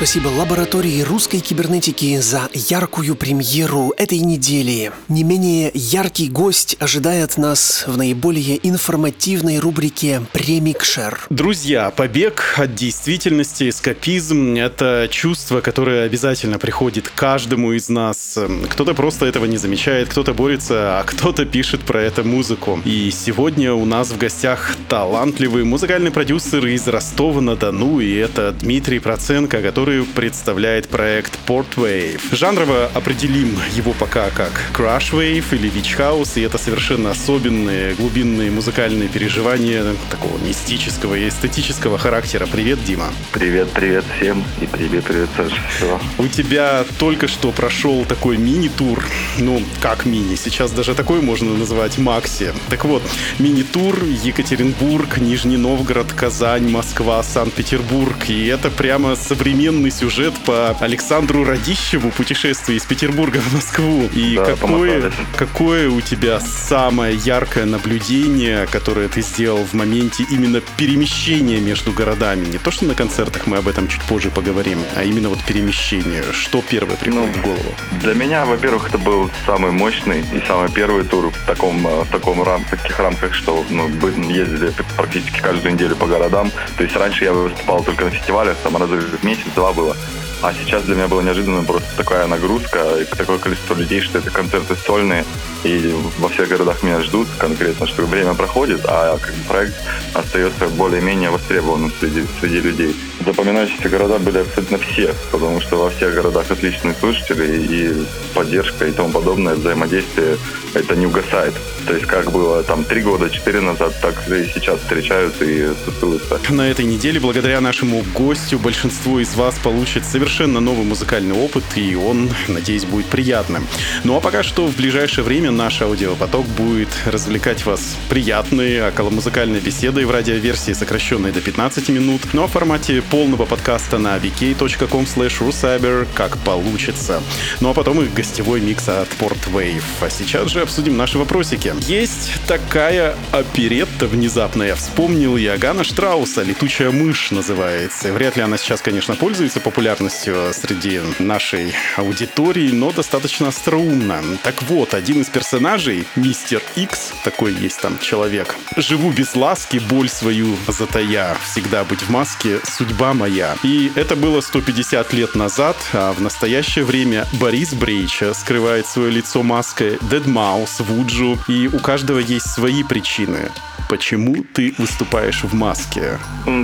Спасибо 0.06 0.28
лаборатории 0.28 1.02
русской 1.02 1.40
кибернетики 1.40 2.20
за 2.20 2.48
яркую 2.54 3.16
премьеру 3.16 3.92
этой 3.96 4.20
недели. 4.20 4.92
Не 5.08 5.24
менее 5.24 5.72
яркий 5.74 6.28
гость 6.28 6.76
ожидает 6.78 7.36
нас 7.38 7.82
в 7.88 7.96
наиболее 7.96 8.56
информативной 8.62 9.58
рубрике 9.58 10.22
«Премикшер». 10.32 11.26
Друзья, 11.28 11.90
побег 11.90 12.54
от 12.56 12.76
действительности, 12.76 13.68
эскапизм— 13.68 14.54
это 14.56 15.08
чувство, 15.10 15.60
которое 15.60 16.04
обязательно 16.04 16.60
приходит 16.60 17.10
каждому 17.12 17.72
из 17.72 17.88
нас. 17.88 18.38
Кто-то 18.70 18.94
просто 18.94 19.26
этого 19.26 19.46
не 19.46 19.56
замечает, 19.56 20.08
кто-то 20.08 20.34
борется, 20.34 21.00
а 21.00 21.02
кто-то 21.02 21.44
пишет 21.46 21.80
про 21.80 22.00
это 22.00 22.22
музыку. 22.22 22.80
И 22.84 23.10
сегодня 23.10 23.74
у 23.74 23.84
нас 23.84 24.10
в 24.10 24.18
гостях 24.18 24.76
талантливый 24.88 25.64
музыкальный 25.64 26.12
продюсер 26.12 26.64
из 26.64 26.86
Ростова-на-Дону, 26.86 27.98
и 27.98 28.14
это 28.14 28.52
Дмитрий 28.52 29.00
Проценко, 29.00 29.60
который 29.62 29.95
которую 29.96 30.14
представляет 30.14 30.88
проект 30.88 31.38
Portwave. 31.46 32.20
Жанрово 32.32 32.90
определим 32.94 33.58
его 33.72 33.94
пока 33.98 34.28
как 34.30 34.50
Crash 34.74 35.12
Wave 35.12 35.44
или 35.52 35.70
Witch 35.70 35.96
House, 35.98 36.38
и 36.38 36.42
это 36.42 36.58
совершенно 36.58 37.12
особенные 37.12 37.94
глубинные 37.94 38.50
музыкальные 38.50 39.08
переживания 39.08 39.94
такого 40.10 40.36
мистического 40.38 41.14
и 41.14 41.28
эстетического 41.28 41.96
характера. 41.96 42.46
Привет, 42.50 42.84
Дима. 42.84 43.10
Привет, 43.32 43.68
привет 43.74 44.04
всем 44.16 44.44
и 44.60 44.66
привет, 44.66 45.04
привет, 45.04 45.28
Саша. 45.36 45.56
Все. 45.76 46.00
У 46.18 46.28
тебя 46.28 46.84
только 46.98 47.26
что 47.26 47.50
прошел 47.52 48.04
такой 48.04 48.36
мини-тур, 48.36 49.02
ну, 49.38 49.62
как 49.80 50.04
мини, 50.04 50.36
сейчас 50.36 50.72
даже 50.72 50.94
такой 50.94 51.22
можно 51.22 51.54
назвать 51.54 51.96
Макси. 51.96 52.52
Так 52.68 52.84
вот, 52.84 53.02
мини-тур 53.38 54.04
Екатеринбург, 54.04 55.18
Нижний 55.18 55.56
Новгород, 55.56 56.12
Казань, 56.12 56.68
Москва, 56.68 57.22
Санкт-Петербург, 57.22 58.16
и 58.28 58.46
это 58.46 58.70
прямо 58.70 59.16
современный 59.16 59.85
полный 59.86 59.90
сюжет 59.90 60.34
по 60.44 60.70
Александру 60.80 61.44
Радищеву 61.44 62.10
«Путешествие 62.10 62.78
из 62.78 62.84
Петербурга 62.84 63.38
в 63.38 63.54
Москву». 63.54 64.08
И 64.12 64.34
да, 64.34 64.44
какое, 64.44 65.12
какое 65.36 65.90
у 65.90 66.00
тебя 66.00 66.40
самое 66.40 67.14
яркое 67.14 67.66
наблюдение, 67.66 68.66
которое 68.66 69.08
ты 69.08 69.22
сделал 69.22 69.64
в 69.64 69.74
моменте 69.74 70.24
именно 70.28 70.60
перемещения 70.76 71.60
между 71.60 71.92
городами? 71.92 72.46
Не 72.46 72.58
то, 72.58 72.70
что 72.70 72.84
на 72.84 72.94
концертах 72.94 73.46
мы 73.46 73.58
об 73.58 73.68
этом 73.68 73.86
чуть 73.86 74.02
позже 74.02 74.30
поговорим, 74.30 74.78
а 74.96 75.04
именно 75.04 75.28
вот 75.28 75.44
перемещение. 75.44 76.24
Что 76.32 76.62
первое 76.68 76.96
приходит 76.96 77.36
ну, 77.36 77.42
в 77.42 77.44
голову? 77.44 77.74
Для 78.00 78.14
меня, 78.14 78.44
во-первых, 78.44 78.88
это 78.88 78.98
был 78.98 79.30
самый 79.44 79.70
мощный 79.70 80.20
и 80.20 80.42
самый 80.48 80.70
первый 80.70 81.04
тур 81.04 81.30
в 81.30 81.46
таком, 81.46 81.86
э, 81.86 82.02
в 82.02 82.08
таком 82.08 82.42
рам, 82.42 82.64
в 82.64 82.70
таких 82.70 82.98
рамках, 82.98 83.34
что 83.34 83.64
ну, 83.70 83.88
ездили 84.28 84.72
практически 84.96 85.40
каждую 85.40 85.74
неделю 85.74 85.94
по 85.94 86.06
городам. 86.06 86.50
То 86.76 86.82
есть 86.82 86.96
раньше 86.96 87.24
я 87.24 87.32
выступал 87.32 87.84
только 87.84 88.04
на 88.04 88.10
фестивалях, 88.10 88.56
там 88.64 88.76
раза 88.76 88.96
в 88.96 89.24
месяц, 89.24 89.44
два 89.54 89.75
было. 89.76 89.96
А 90.42 90.52
сейчас 90.52 90.82
для 90.84 90.94
меня 90.94 91.08
было 91.08 91.22
неожиданно 91.22 91.62
просто 91.64 91.88
такая 91.96 92.26
нагрузка 92.26 93.04
такое 93.16 93.38
количество 93.38 93.74
людей, 93.74 94.00
что 94.00 94.18
это 94.18 94.30
концерты 94.30 94.76
сольные, 94.76 95.24
и 95.64 95.94
во 96.18 96.28
всех 96.28 96.48
городах 96.48 96.82
меня 96.82 97.00
ждут 97.00 97.28
конкретно, 97.38 97.86
что 97.86 98.04
время 98.04 98.34
проходит, 98.34 98.80
а 98.84 99.18
как 99.18 99.34
проект 99.48 99.74
остается 100.14 100.68
более-менее 100.68 101.30
востребованным 101.30 101.92
среди, 102.00 102.24
среди 102.40 102.60
людей. 102.60 102.96
Запоминающиеся 103.26 103.88
города 103.88 104.18
были 104.20 104.38
абсолютно 104.38 104.78
все, 104.78 105.12
потому 105.32 105.60
что 105.60 105.76
во 105.78 105.90
всех 105.90 106.14
городах 106.14 106.48
отличные 106.48 106.94
слушатели 106.94 107.66
и 107.68 108.06
поддержка 108.34 108.86
и 108.86 108.92
тому 108.92 109.10
подобное, 109.10 109.56
взаимодействие, 109.56 110.36
это 110.74 110.94
не 110.94 111.06
угасает. 111.06 111.54
То 111.86 111.94
есть 111.94 112.06
как 112.06 112.30
было 112.30 112.62
там 112.62 112.84
три 112.84 113.02
года, 113.02 113.28
четыре 113.28 113.60
назад, 113.60 113.94
так 114.00 114.14
и 114.28 114.46
сейчас 114.54 114.80
встречаются 114.80 115.44
и 115.44 115.72
тусуются. 115.84 116.40
На 116.50 116.70
этой 116.70 116.84
неделе, 116.84 117.18
благодаря 117.18 117.60
нашему 117.60 118.04
гостю, 118.14 118.58
большинство 118.58 119.18
из 119.20 119.34
вас 119.34 119.58
получит 119.58 120.04
совершенно 120.04 120.60
новый 120.60 120.84
музыкальный 120.84 121.36
опыт, 121.36 121.64
и 121.76 121.96
он, 121.96 122.30
надеюсь, 122.48 122.84
будет 122.84 123.06
приятным. 123.06 123.66
Ну 124.04 124.16
а 124.16 124.20
пока 124.20 124.42
что 124.42 124.66
в 124.66 124.76
ближайшее 124.76 125.24
время 125.24 125.50
наш 125.50 125.80
аудиопоток 125.82 126.46
будет 126.46 126.88
развлекать 127.06 127.64
вас 127.66 127.96
приятной 128.08 128.86
околомузыкальной 128.88 129.60
беседой 129.60 130.04
в 130.04 130.10
радиоверсии, 130.12 130.72
сокращенной 130.72 131.32
до 131.32 131.40
15 131.40 131.88
минут, 131.88 132.20
но 132.32 132.40
ну, 132.40 132.44
а 132.44 132.46
в 132.48 132.52
формате 132.52 133.02
полного 133.16 133.46
подкаста 133.46 133.96
на 133.96 134.18
vk.com 134.18 135.04
slash 135.04 136.06
как 136.12 136.36
получится. 136.36 137.22
Ну 137.60 137.70
а 137.70 137.72
потом 137.72 138.02
и 138.02 138.08
гостевой 138.08 138.60
микс 138.60 138.90
от 138.90 139.08
Portwave. 139.18 139.82
А 140.02 140.10
сейчас 140.10 140.50
же 140.50 140.60
обсудим 140.60 140.98
наши 140.98 141.16
вопросики. 141.16 141.72
Есть 141.88 142.32
такая 142.46 143.16
оперетта 143.32 144.06
внезапная. 144.06 144.74
Вспомнил 144.74 145.38
я 145.38 145.56
Гана 145.56 145.82
Штрауса, 145.82 146.42
«Летучая 146.42 146.90
мышь» 146.90 147.30
называется. 147.30 148.12
Вряд 148.12 148.36
ли 148.36 148.42
она 148.42 148.58
сейчас, 148.58 148.82
конечно, 148.82 149.16
пользуется 149.16 149.60
популярностью 149.60 150.52
среди 150.52 151.00
нашей 151.18 151.72
аудитории, 151.96 152.70
но 152.70 152.92
достаточно 152.92 153.48
остроумно. 153.48 154.22
Так 154.42 154.62
вот, 154.64 154.92
один 154.92 155.22
из 155.22 155.28
персонажей, 155.28 156.06
Мистер 156.16 156.60
Икс, 156.74 157.14
такой 157.24 157.54
есть 157.54 157.80
там 157.80 157.98
человек. 157.98 158.56
«Живу 158.76 159.10
без 159.10 159.34
ласки, 159.34 159.78
боль 159.78 160.10
свою 160.10 160.54
затая, 160.68 161.34
всегда 161.42 161.82
быть 161.84 162.02
в 162.02 162.10
маске, 162.10 162.60
судьба 162.62 163.05
моя». 163.14 163.56
И 163.62 163.90
это 163.94 164.16
было 164.16 164.40
150 164.40 165.12
лет 165.12 165.34
назад, 165.34 165.76
а 165.92 166.12
в 166.12 166.20
настоящее 166.20 166.84
время 166.84 167.26
Борис 167.40 167.74
Брейч 167.74 168.22
скрывает 168.34 168.86
свое 168.86 169.10
лицо 169.10 169.42
маской 169.42 169.96
Dead 169.96 170.24
Mouse, 170.24 170.82
Вуджу, 170.82 171.38
и 171.48 171.68
у 171.68 171.78
каждого 171.78 172.18
есть 172.18 172.50
свои 172.50 172.82
причины 172.82 173.50
почему 173.88 174.44
ты 174.52 174.74
выступаешь 174.78 175.44
в 175.44 175.54
маске? 175.54 176.18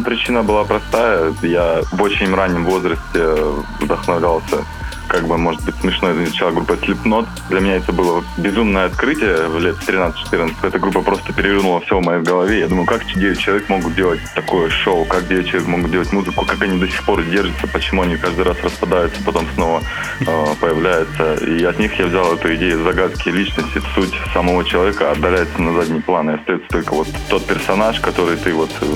Причина 0.04 0.42
была 0.42 0.64
простая. 0.64 1.32
Я 1.42 1.82
в 1.92 2.02
очень 2.02 2.34
раннем 2.34 2.64
возрасте 2.64 3.36
вдохновлялся 3.80 4.64
как 5.12 5.26
бы, 5.26 5.36
может 5.36 5.62
быть, 5.64 5.74
смешно 5.76 6.08
это 6.08 6.24
звучало, 6.24 6.52
группа 6.52 6.72
Slipknot. 6.72 7.26
Для 7.50 7.60
меня 7.60 7.76
это 7.76 7.92
было 7.92 8.24
безумное 8.38 8.86
открытие 8.86 9.46
в 9.46 9.60
лет 9.60 9.76
13-14. 9.86 10.54
Эта 10.62 10.78
группа 10.78 11.02
просто 11.02 11.34
перевернула 11.34 11.80
все 11.82 12.00
в 12.00 12.02
моей 12.02 12.22
голове. 12.22 12.60
Я 12.60 12.68
думаю, 12.68 12.86
как 12.86 13.04
9 13.04 13.38
человек 13.38 13.68
могут 13.68 13.94
делать 13.94 14.20
такое 14.34 14.70
шоу, 14.70 15.04
как 15.04 15.28
9 15.28 15.46
человек 15.46 15.68
могут 15.68 15.90
делать 15.90 16.12
музыку, 16.12 16.46
как 16.46 16.62
они 16.62 16.78
до 16.78 16.88
сих 16.88 17.04
пор 17.04 17.22
держатся, 17.24 17.66
почему 17.66 18.02
они 18.02 18.16
каждый 18.16 18.44
раз 18.44 18.56
распадаются, 18.64 19.22
потом 19.22 19.46
снова 19.54 19.82
э, 20.20 20.46
появляются. 20.58 21.34
И 21.34 21.62
от 21.62 21.78
них 21.78 21.98
я 21.98 22.06
взял 22.06 22.32
эту 22.32 22.54
идею 22.54 22.82
загадки 22.82 23.28
личности, 23.28 23.82
суть 23.94 24.14
самого 24.32 24.64
человека 24.64 25.10
отдаляется 25.10 25.60
на 25.60 25.74
задний 25.74 26.00
план, 26.00 26.30
и 26.30 26.34
остается 26.34 26.68
только 26.68 26.94
вот 26.94 27.08
тот 27.28 27.46
персонаж, 27.46 28.00
который 28.00 28.38
ты 28.38 28.54
вот 28.54 28.70
э, 28.80 28.86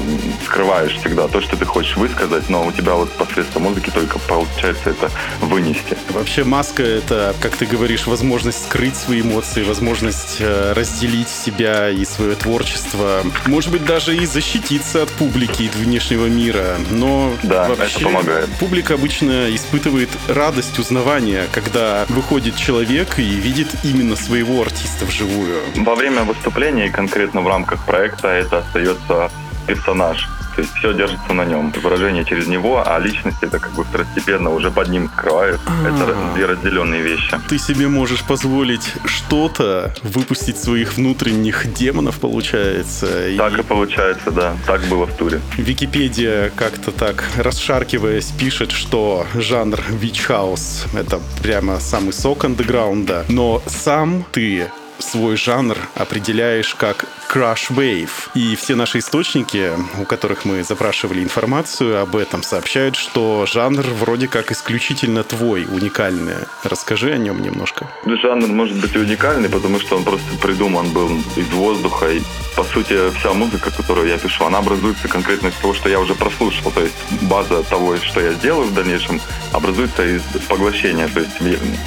скрываешь 0.47 0.95
всегда, 0.95 1.29
то, 1.29 1.43
что 1.43 1.59
ты 1.59 1.67
хочешь 1.67 1.97
высказать, 1.99 2.49
но 2.49 2.67
у 2.67 2.73
тебя 2.73 2.95
вот 2.95 3.13
посредством 3.19 3.65
музыки 3.65 3.91
только 3.91 4.19
получается 4.21 4.91
это 4.91 5.11
вынести. 5.41 5.97
Вообще 6.11 6.45
маска— 6.45 6.83
это, 6.85 7.35
как 7.41 7.57
ты 7.57 7.67
говоришь, 7.67 8.07
возможность 8.07 8.65
скрыть 8.65 8.97
свои 8.97 9.21
эмоции, 9.21 9.63
возможность 9.63 10.37
э, 10.41 10.73
разделить 10.73 11.29
себя 11.29 11.91
и 11.91 12.05
свое 12.05 12.35
творчество. 12.37 13.23
Может 13.47 13.71
быть, 13.71 13.85
даже 13.85 14.17
и 14.17 14.27
защититься 14.27 15.03
от 15.03 15.11
публики 15.11 15.63
и 15.63 15.69
от 15.69 15.75
внешнего 15.75 16.27
мира. 16.27 16.77
Но 16.91 17.33
да, 17.43 17.69
вообще 17.69 17.97
это 17.97 18.05
помогает. 18.05 18.49
публика 18.59 18.95
обычно 18.95 19.55
испытывает 19.55 20.11
радость 20.29 20.79
узнавания, 20.79 21.47
когда 21.53 22.07
выходит 22.09 22.57
человек 22.57 23.19
и 23.19 23.23
видит 23.23 23.69
именно 23.83 24.17
своего 24.17 24.63
артиста 24.63 25.05
вживую. 25.05 25.61
Во 25.77 25.95
время 25.95 26.23
выступления 26.23 26.87
и 26.87 26.91
конкретно 26.91 27.41
в 27.41 27.49
рамках 27.49 27.85
проекта 27.85 28.29
это 28.29 28.59
остается 28.59 29.31
персонаж 29.67 30.29
то 30.57 30.63
есть 30.63 30.75
все 30.75 30.93
держится 30.95 31.33
на 31.35 31.45
нем. 31.45 31.73
Выражение 31.83 32.25
через 32.25 32.47
него, 32.47 32.83
а 32.87 32.99
личность 32.99 33.37
это 33.43 33.59
как 33.59 33.73
бы 33.75 33.85
второстепенно 33.85 34.51
уже 34.51 34.71
под 34.71 34.89
ним 34.89 35.09
скрывают. 35.17 35.61
Это 35.85 36.15
А. 36.17 36.35
две 36.35 36.47
разделенные 36.47 37.03
вещи. 37.03 37.39
Ты 37.49 37.59
себе 37.59 37.89
можешь 37.89 38.23
позволить 38.25 38.93
что-то 39.05 39.95
выпустить 40.03 40.59
своих 40.59 40.97
внутренних 40.97 41.73
демонов, 41.75 42.19
получается. 42.21 43.29
и- 43.29 43.37
Так 43.37 43.59
и 43.59 43.63
получается, 43.63 44.31
да. 44.31 44.57
Так 44.67 44.81
было 44.87 45.07
в 45.07 45.13
туре. 45.17 45.41
Википедия 45.57 46.51
как-то 46.57 46.91
так, 46.91 47.25
расшаркиваясь, 47.37 48.31
пишет, 48.39 48.73
что 48.73 49.27
жанр 49.35 49.79
Witch 50.01 50.29
House— 50.29 50.87
это 50.99 51.21
прямо 51.43 51.79
самый 51.81 52.13
сок 52.13 52.45
андеграунда. 52.45 53.25
Но 53.29 53.63
сам 53.67 54.25
ты 54.33 54.71
свой 54.99 55.37
жанр 55.37 55.77
определяешь 55.95 56.75
как 56.75 57.05
Crash 57.37 57.71
Wave. 57.71 58.31
И 58.33 58.57
все 58.57 58.77
наши 58.77 58.99
источники, 58.99 59.73
у 60.01 60.07
которых 60.07 60.47
мы 60.47 60.65
запрашивали 60.65 61.23
информацию 61.23 62.01
об 62.01 62.17
этом, 62.17 62.43
сообщают, 62.43 62.97
что 62.97 63.45
жанр 63.45 63.85
вроде 64.01 64.27
как 64.27 64.51
исключительно 64.53 65.23
твой, 65.23 65.67
уникальный. 65.67 66.47
Расскажи 66.65 67.13
о 67.13 67.19
нем 67.19 67.43
немножко. 67.43 67.91
Жанр 68.07 68.47
может 68.47 68.81
быть 68.81 68.97
уникальный, 68.97 69.51
потому 69.51 69.79
что 69.81 69.99
он 69.99 70.05
просто 70.05 70.25
придуман 70.41 70.89
был 70.93 71.11
из 71.37 71.49
воздуха. 71.51 72.11
И, 72.11 72.23
по 72.57 72.65
сути, 72.65 73.11
вся 73.19 73.35
музыка, 73.35 73.71
которую 73.71 74.09
я 74.09 74.17
пишу, 74.17 74.47
она 74.47 74.61
образуется 74.61 75.07
конкретно 75.07 75.49
из 75.49 75.55
того, 75.57 75.75
что 75.75 75.91
я 75.91 76.01
уже 76.01 76.15
прослушал. 76.15 76.71
То 76.71 76.81
есть 76.81 76.95
база 77.21 77.63
того, 77.65 77.99
что 77.99 78.23
я 78.23 78.33
сделаю 78.33 78.69
в 78.69 78.73
дальнейшем, 78.73 79.21
образуется 79.53 80.07
из 80.07 80.23
поглощения. 80.49 81.07
То 81.09 81.21
есть 81.21 81.37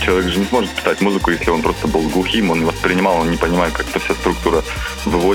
человек 0.06 0.32
же 0.32 0.40
не 0.42 0.46
сможет 0.46 0.70
писать 0.76 1.02
музыку, 1.02 1.32
если 1.32 1.50
он 1.50 1.64
просто 1.64 1.88
был 1.88 2.08
глухим, 2.10 2.52
он 2.52 2.60
не 2.60 2.66
воспринимал, 2.66 3.22
он 3.22 3.32
не 3.32 3.38
понимает, 3.38 3.74
как 3.74 3.90
эта 3.90 4.00
вся 4.00 4.14
структура 4.14 4.64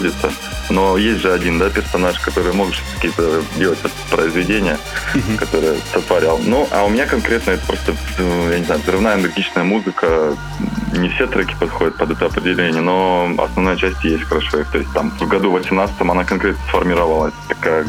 выводится. 0.04 0.32
Но 0.70 0.96
есть 0.96 1.20
же 1.20 1.32
один 1.32 1.58
да, 1.58 1.70
персонаж, 1.70 2.18
который 2.20 2.52
может 2.52 2.76
какие-то 2.94 3.42
делать 3.56 3.78
произведения, 4.10 4.78
которые 5.38 5.78
сотворял. 5.92 6.38
Ну, 6.38 6.68
а 6.70 6.84
у 6.84 6.88
меня 6.88 7.06
конкретно 7.06 7.52
это 7.52 7.66
просто, 7.66 7.94
э, 8.18 8.48
я 8.52 8.58
не 8.58 8.64
знаю, 8.64 8.80
взрывная 8.80 9.16
энергичная 9.16 9.64
музыка. 9.64 10.36
Не 10.92 11.08
все 11.10 11.26
треки 11.26 11.54
подходят 11.58 11.96
под 11.96 12.12
это 12.12 12.26
определение, 12.26 12.80
но 12.80 13.34
основная 13.38 13.76
часть 13.76 14.02
есть 14.04 14.24
хорошо. 14.24 14.64
То 14.70 14.78
есть 14.78 14.92
там 14.92 15.10
в 15.10 15.28
году 15.28 15.50
18 15.50 15.94
она 16.00 16.24
конкретно 16.24 16.62
сформировалась. 16.68 17.34
Такая 17.48 17.86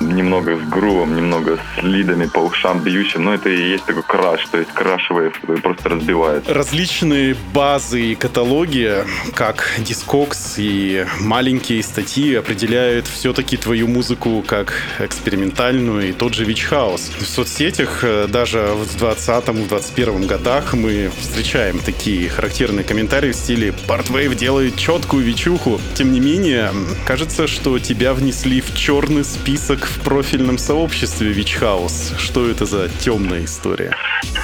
немного 0.00 0.56
с 0.56 0.68
грувом, 0.68 1.16
немного 1.16 1.56
с 1.56 1.82
лидами 1.82 2.26
по 2.26 2.40
ушам 2.40 2.80
бьющим, 2.80 3.24
но 3.24 3.34
это 3.34 3.48
и 3.48 3.70
есть 3.70 3.84
такой 3.84 4.02
краш, 4.02 4.46
то 4.46 4.58
есть 4.58 4.72
который 4.72 5.60
просто 5.62 5.88
разбивает. 5.88 6.48
Различные 6.48 7.36
базы 7.52 8.00
и 8.00 8.14
каталоги, 8.14 9.04
как 9.34 9.68
Discogs 9.78 10.54
и 10.56 11.06
маленькие 11.20 11.82
статьи 11.82 12.34
определяют 12.34 13.06
все-таки 13.06 13.56
твою 13.56 13.88
музыку 13.88 14.44
как 14.46 14.74
экспериментальную 14.98 16.10
и 16.10 16.12
тот 16.12 16.34
же 16.34 16.44
Witch 16.44 16.70
House. 16.70 17.12
В 17.18 17.26
соцсетях 17.26 18.00
э, 18.02 18.26
даже 18.28 18.58
в 18.74 19.02
2020-2021 19.02 20.26
годах 20.26 20.74
мы 20.74 21.10
встречаем 21.20 21.78
такие 21.78 22.28
характерные 22.28 22.84
комментарии 22.84 23.32
в 23.32 23.36
стиле 23.36 23.72
«Портвейв 23.86 24.34
делает 24.36 24.76
четкую 24.76 25.24
вечуху». 25.24 25.80
Тем 25.94 26.12
не 26.12 26.20
менее, 26.20 26.70
кажется, 27.06 27.46
что 27.46 27.78
тебя 27.78 28.14
внесли 28.14 28.60
в 28.60 28.74
черный 28.74 29.24
список 29.24 29.71
в 29.80 30.00
профильном 30.00 30.58
сообществе 30.58 31.32
Witch 31.32 31.60
House. 31.60 32.18
Что 32.18 32.48
это 32.48 32.66
за 32.66 32.88
темная 32.88 33.44
история? 33.44 33.94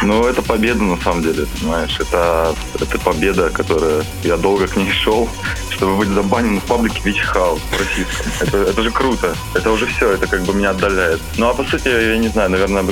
Ну, 0.02 0.26
это 0.26 0.42
победа, 0.42 0.82
на 0.82 0.96
самом 0.96 1.22
деле, 1.22 1.46
понимаешь? 1.60 1.96
Это, 2.00 2.54
это 2.80 2.98
победа, 2.98 3.50
которая... 3.50 4.04
Я 4.22 4.36
долго 4.36 4.66
к 4.66 4.76
ней 4.76 4.90
шел, 4.90 5.28
чтобы 5.70 5.96
быть 5.96 6.08
забаненным 6.08 6.60
в 6.60 6.64
паблике 6.64 7.00
Witch 7.04 7.34
House 7.34 7.60
в 7.70 7.78
российском. 7.78 8.26
Это, 8.40 8.70
это 8.70 8.82
же 8.82 8.90
круто. 8.90 9.34
Это 9.54 9.70
уже 9.70 9.86
все, 9.86 10.12
это 10.12 10.26
как 10.26 10.42
бы 10.42 10.54
меня 10.54 10.70
отдаляет. 10.70 11.20
Ну, 11.36 11.48
а 11.48 11.54
по 11.54 11.64
сути, 11.64 11.88
я 11.88 12.18
не 12.18 12.28
знаю, 12.28 12.50
наверное, 12.50 12.84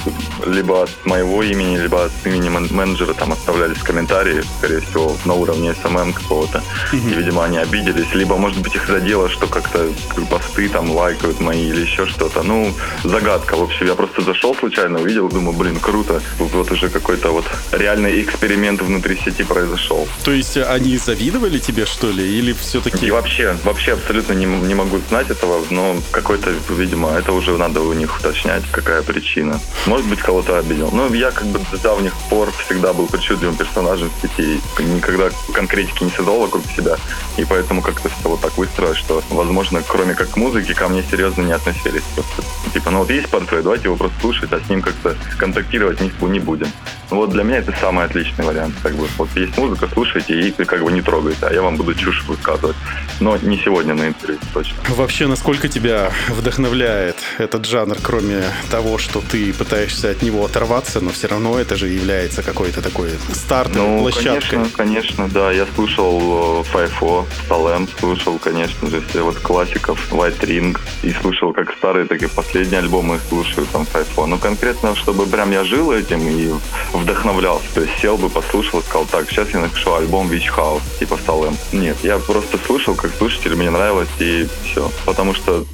либо 0.47 0.85
от 0.85 1.07
моего 1.07 1.43
имени, 1.43 1.77
либо 1.77 2.05
от 2.05 2.13
имени 2.25 2.49
мен- 2.49 2.73
менеджера 2.73 3.15
там 3.15 3.33
оставлялись 3.33 3.79
комментарии, 3.79 4.43
скорее 4.59 4.81
всего, 4.81 5.17
на 5.25 5.35
уровне 5.35 5.75
SMM 5.83 6.13
какого-то. 6.13 6.63
И, 6.93 6.97
видимо, 6.97 7.45
они 7.45 7.59
обиделись. 7.59 8.13
Либо, 8.15 8.37
может 8.37 8.59
быть, 8.61 8.75
их 8.75 8.87
задело, 8.87 9.29
что 9.29 9.47
как-то 9.47 9.89
посты 10.31 10.69
там 10.69 10.91
лайкают 10.91 11.41
мои 11.41 11.69
или 11.69 11.81
еще 11.81 12.07
что-то. 12.27 12.43
Ну, 12.43 12.73
загадка. 13.05 13.57
В 13.57 13.63
общем, 13.63 13.87
я 13.87 13.95
просто 13.95 14.23
зашел 14.23 14.55
случайно, 14.55 15.01
увидел, 15.01 15.29
думаю, 15.29 15.57
блин, 15.57 15.79
круто. 15.81 16.21
Вот 16.39 16.71
уже 16.71 16.89
какой-то 16.89 17.31
вот 17.31 17.45
реальный 17.73 18.23
эксперимент 18.23 18.83
внутри 18.83 19.17
сети 19.17 19.45
произошел. 19.45 20.09
То 20.25 20.33
есть 20.33 20.57
они 20.57 20.97
завидовали 20.99 21.59
тебе, 21.59 21.87
что 21.87 22.11
ли? 22.11 22.39
Или 22.39 22.53
все-таки... 22.53 23.07
И 23.07 23.11
вообще, 23.11 23.57
вообще 23.65 23.93
абсолютно 23.93 24.33
не, 24.33 24.47
не 24.47 24.75
могу 24.75 24.99
знать 25.09 25.31
этого, 25.31 25.63
но 25.71 25.97
какой-то, 26.11 26.51
видимо, 26.71 27.11
это 27.11 27.33
уже 27.33 27.57
надо 27.57 27.81
у 27.81 27.93
них 27.93 28.19
уточнять, 28.19 28.63
какая 28.71 29.03
причина. 29.03 29.61
Может 29.87 30.07
быть, 30.07 30.21
кого-то 30.21 30.59
обидел. 30.59 30.91
Но 30.93 31.15
я 31.15 31.31
как 31.31 31.47
бы 31.47 31.61
с 31.73 31.81
давних 31.81 32.15
пор 32.31 32.53
всегда 32.65 32.93
был 32.93 33.07
причудливым 33.07 33.57
персонажем 33.57 34.11
в 34.11 34.23
сети, 34.23 34.61
никогда 34.79 35.31
конкретики 35.53 36.05
не 36.05 36.11
создал 36.11 36.41
вокруг 36.41 36.65
себя, 36.77 36.97
и 37.37 37.45
поэтому 37.45 37.83
как-то 37.83 38.09
все 38.09 38.29
вот 38.29 38.41
так 38.41 38.57
выстроилось, 38.59 38.99
что, 38.99 39.23
возможно, 39.31 39.83
кроме 39.87 40.15
как 40.15 40.37
музыки, 40.37 40.75
ко 40.75 40.89
мне 40.89 41.05
серьезно 41.11 41.43
не 41.43 41.53
относились. 41.53 42.03
Просто, 42.17 42.43
типа, 42.73 42.91
ну 42.91 42.99
вот 43.01 43.11
есть 43.11 43.29
портрет, 43.29 43.63
давайте 43.63 43.85
его 43.85 43.97
просто 43.97 44.19
слушать, 44.21 44.53
а 44.53 44.59
с 44.59 44.69
ним 44.71 44.81
как-то 44.83 45.15
контактировать 45.39 46.01
не, 46.01 46.11
не 46.29 46.41
будем. 46.41 46.69
Вот 47.11 47.31
для 47.31 47.45
меня 47.45 47.59
это 47.59 47.73
самый 47.81 48.05
отличный 48.07 48.45
вариант. 48.45 48.75
Как 48.83 48.95
бы, 48.97 49.07
вот 49.19 49.29
есть 49.37 49.57
музыка, 49.59 49.89
слушайте 49.93 50.41
и 50.41 50.51
как 50.53 50.83
бы 50.83 50.91
не 50.91 51.03
трогайте, 51.03 51.47
а 51.47 51.53
я 51.53 51.63
вам 51.63 51.77
буду 51.77 51.95
чушь 51.95 52.25
высказывать. 52.25 52.75
Но 53.21 53.37
не 53.37 53.59
сегодня 53.59 53.95
на 53.95 54.09
интервью, 54.09 54.41
точно. 54.53 54.77
Вообще, 54.89 55.27
насколько 55.27 55.69
тебя 55.69 56.11
вдохновляет 56.31 57.17
этот 57.39 57.67
жанр, 57.67 57.97
кроме 58.03 58.43
того, 58.71 58.99
что 58.99 59.21
ты 59.21 59.53
пытаешься 59.53 60.11
от 60.11 60.23
него 60.23 60.45
оторваться, 60.45 61.01
но 61.01 61.11
все 61.11 61.29
равно 61.29 61.59
это 61.61 61.77
же 61.77 61.89
является 61.89 62.43
какой-то 62.43 62.83
такой 62.83 63.11
стартовой 63.33 63.89
Ну, 63.89 63.99
площадкой. 64.01 64.49
конечно, 64.49 64.77
конечно, 64.77 65.29
да. 65.29 65.53
Я 65.53 65.67
слушал 65.75 66.63
Файфо, 66.65 67.27
Салем, 67.49 67.87
слушал, 68.01 68.39
конечно 68.39 68.89
же, 68.89 69.03
все 69.09 69.23
вот 69.23 69.37
классиков, 69.39 70.13
White 70.13 70.41
Ring, 70.41 70.79
и 71.03 71.13
слушал 71.21 71.53
как 71.53 71.73
старые, 71.97 72.07
так 72.07 72.23
и 72.23 72.27
последние 72.27 72.81
альбомы 72.81 73.19
слушаю 73.29 73.67
там 73.73 73.87
с 73.87 73.95
iPhone. 73.95 74.27
Ну, 74.27 74.39
конкретно, 74.39 74.95
чтобы 74.95 75.27
прям 75.27 75.51
я 75.51 75.65
жил 75.65 75.93
этим 75.93 76.29
и 76.29 76.53
вдохновлялся. 76.93 77.67
То 77.75 77.81
есть 77.81 77.99
сел 78.01 78.17
бы, 78.17 78.29
послушал, 78.29 78.83
сказал, 78.83 79.07
так, 79.07 79.31
сейчас 79.31 79.49
я 79.51 79.61
напишу 79.61 79.95
альбом 79.95 80.31
Witch 80.31 80.55
House, 80.55 80.83
типа 80.99 81.19
Салем. 81.27 81.57
Нет, 81.73 81.97
я 82.03 82.19
просто 82.19 82.59
слушал, 82.67 82.95
как 82.95 83.13
слушатель, 83.17 83.55
мне 83.55 83.71
нравилось, 83.71 84.09
и 84.19 84.47
все. 84.65 84.91
Потому 85.07 85.35
что 85.35 85.65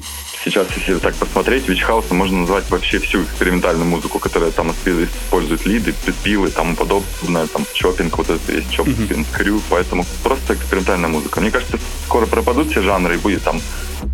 сейчас, 0.45 0.67
если 0.77 0.95
так 0.95 1.15
посмотреть, 1.15 1.67
Witch 1.67 1.85
House 1.87 2.13
можно 2.13 2.39
назвать 2.39 2.69
вообще 2.69 2.99
всю 2.99 3.23
экспериментальную 3.23 3.85
музыку, 3.85 4.19
которая 4.19 4.51
там 4.51 4.71
использует 4.71 5.65
лиды, 5.65 5.93
припивы 6.05 6.47
и 6.47 6.51
тому 6.51 6.75
подобное, 6.75 7.47
там 7.47 7.65
чопинг, 7.73 8.17
вот 8.17 8.29
это 8.29 8.51
есть 8.53 8.71
чопинг, 8.71 8.97
mm-hmm. 8.97 9.25
крю, 9.33 9.61
поэтому 9.69 10.05
просто 10.23 10.53
экспериментальная 10.53 11.09
музыка. 11.09 11.41
Мне 11.41 11.51
кажется, 11.51 11.77
скоро 12.05 12.25
пропадут 12.27 12.71
все 12.71 12.81
жанры 12.81 13.15
и 13.15 13.17
будет 13.17 13.43
там 13.43 13.59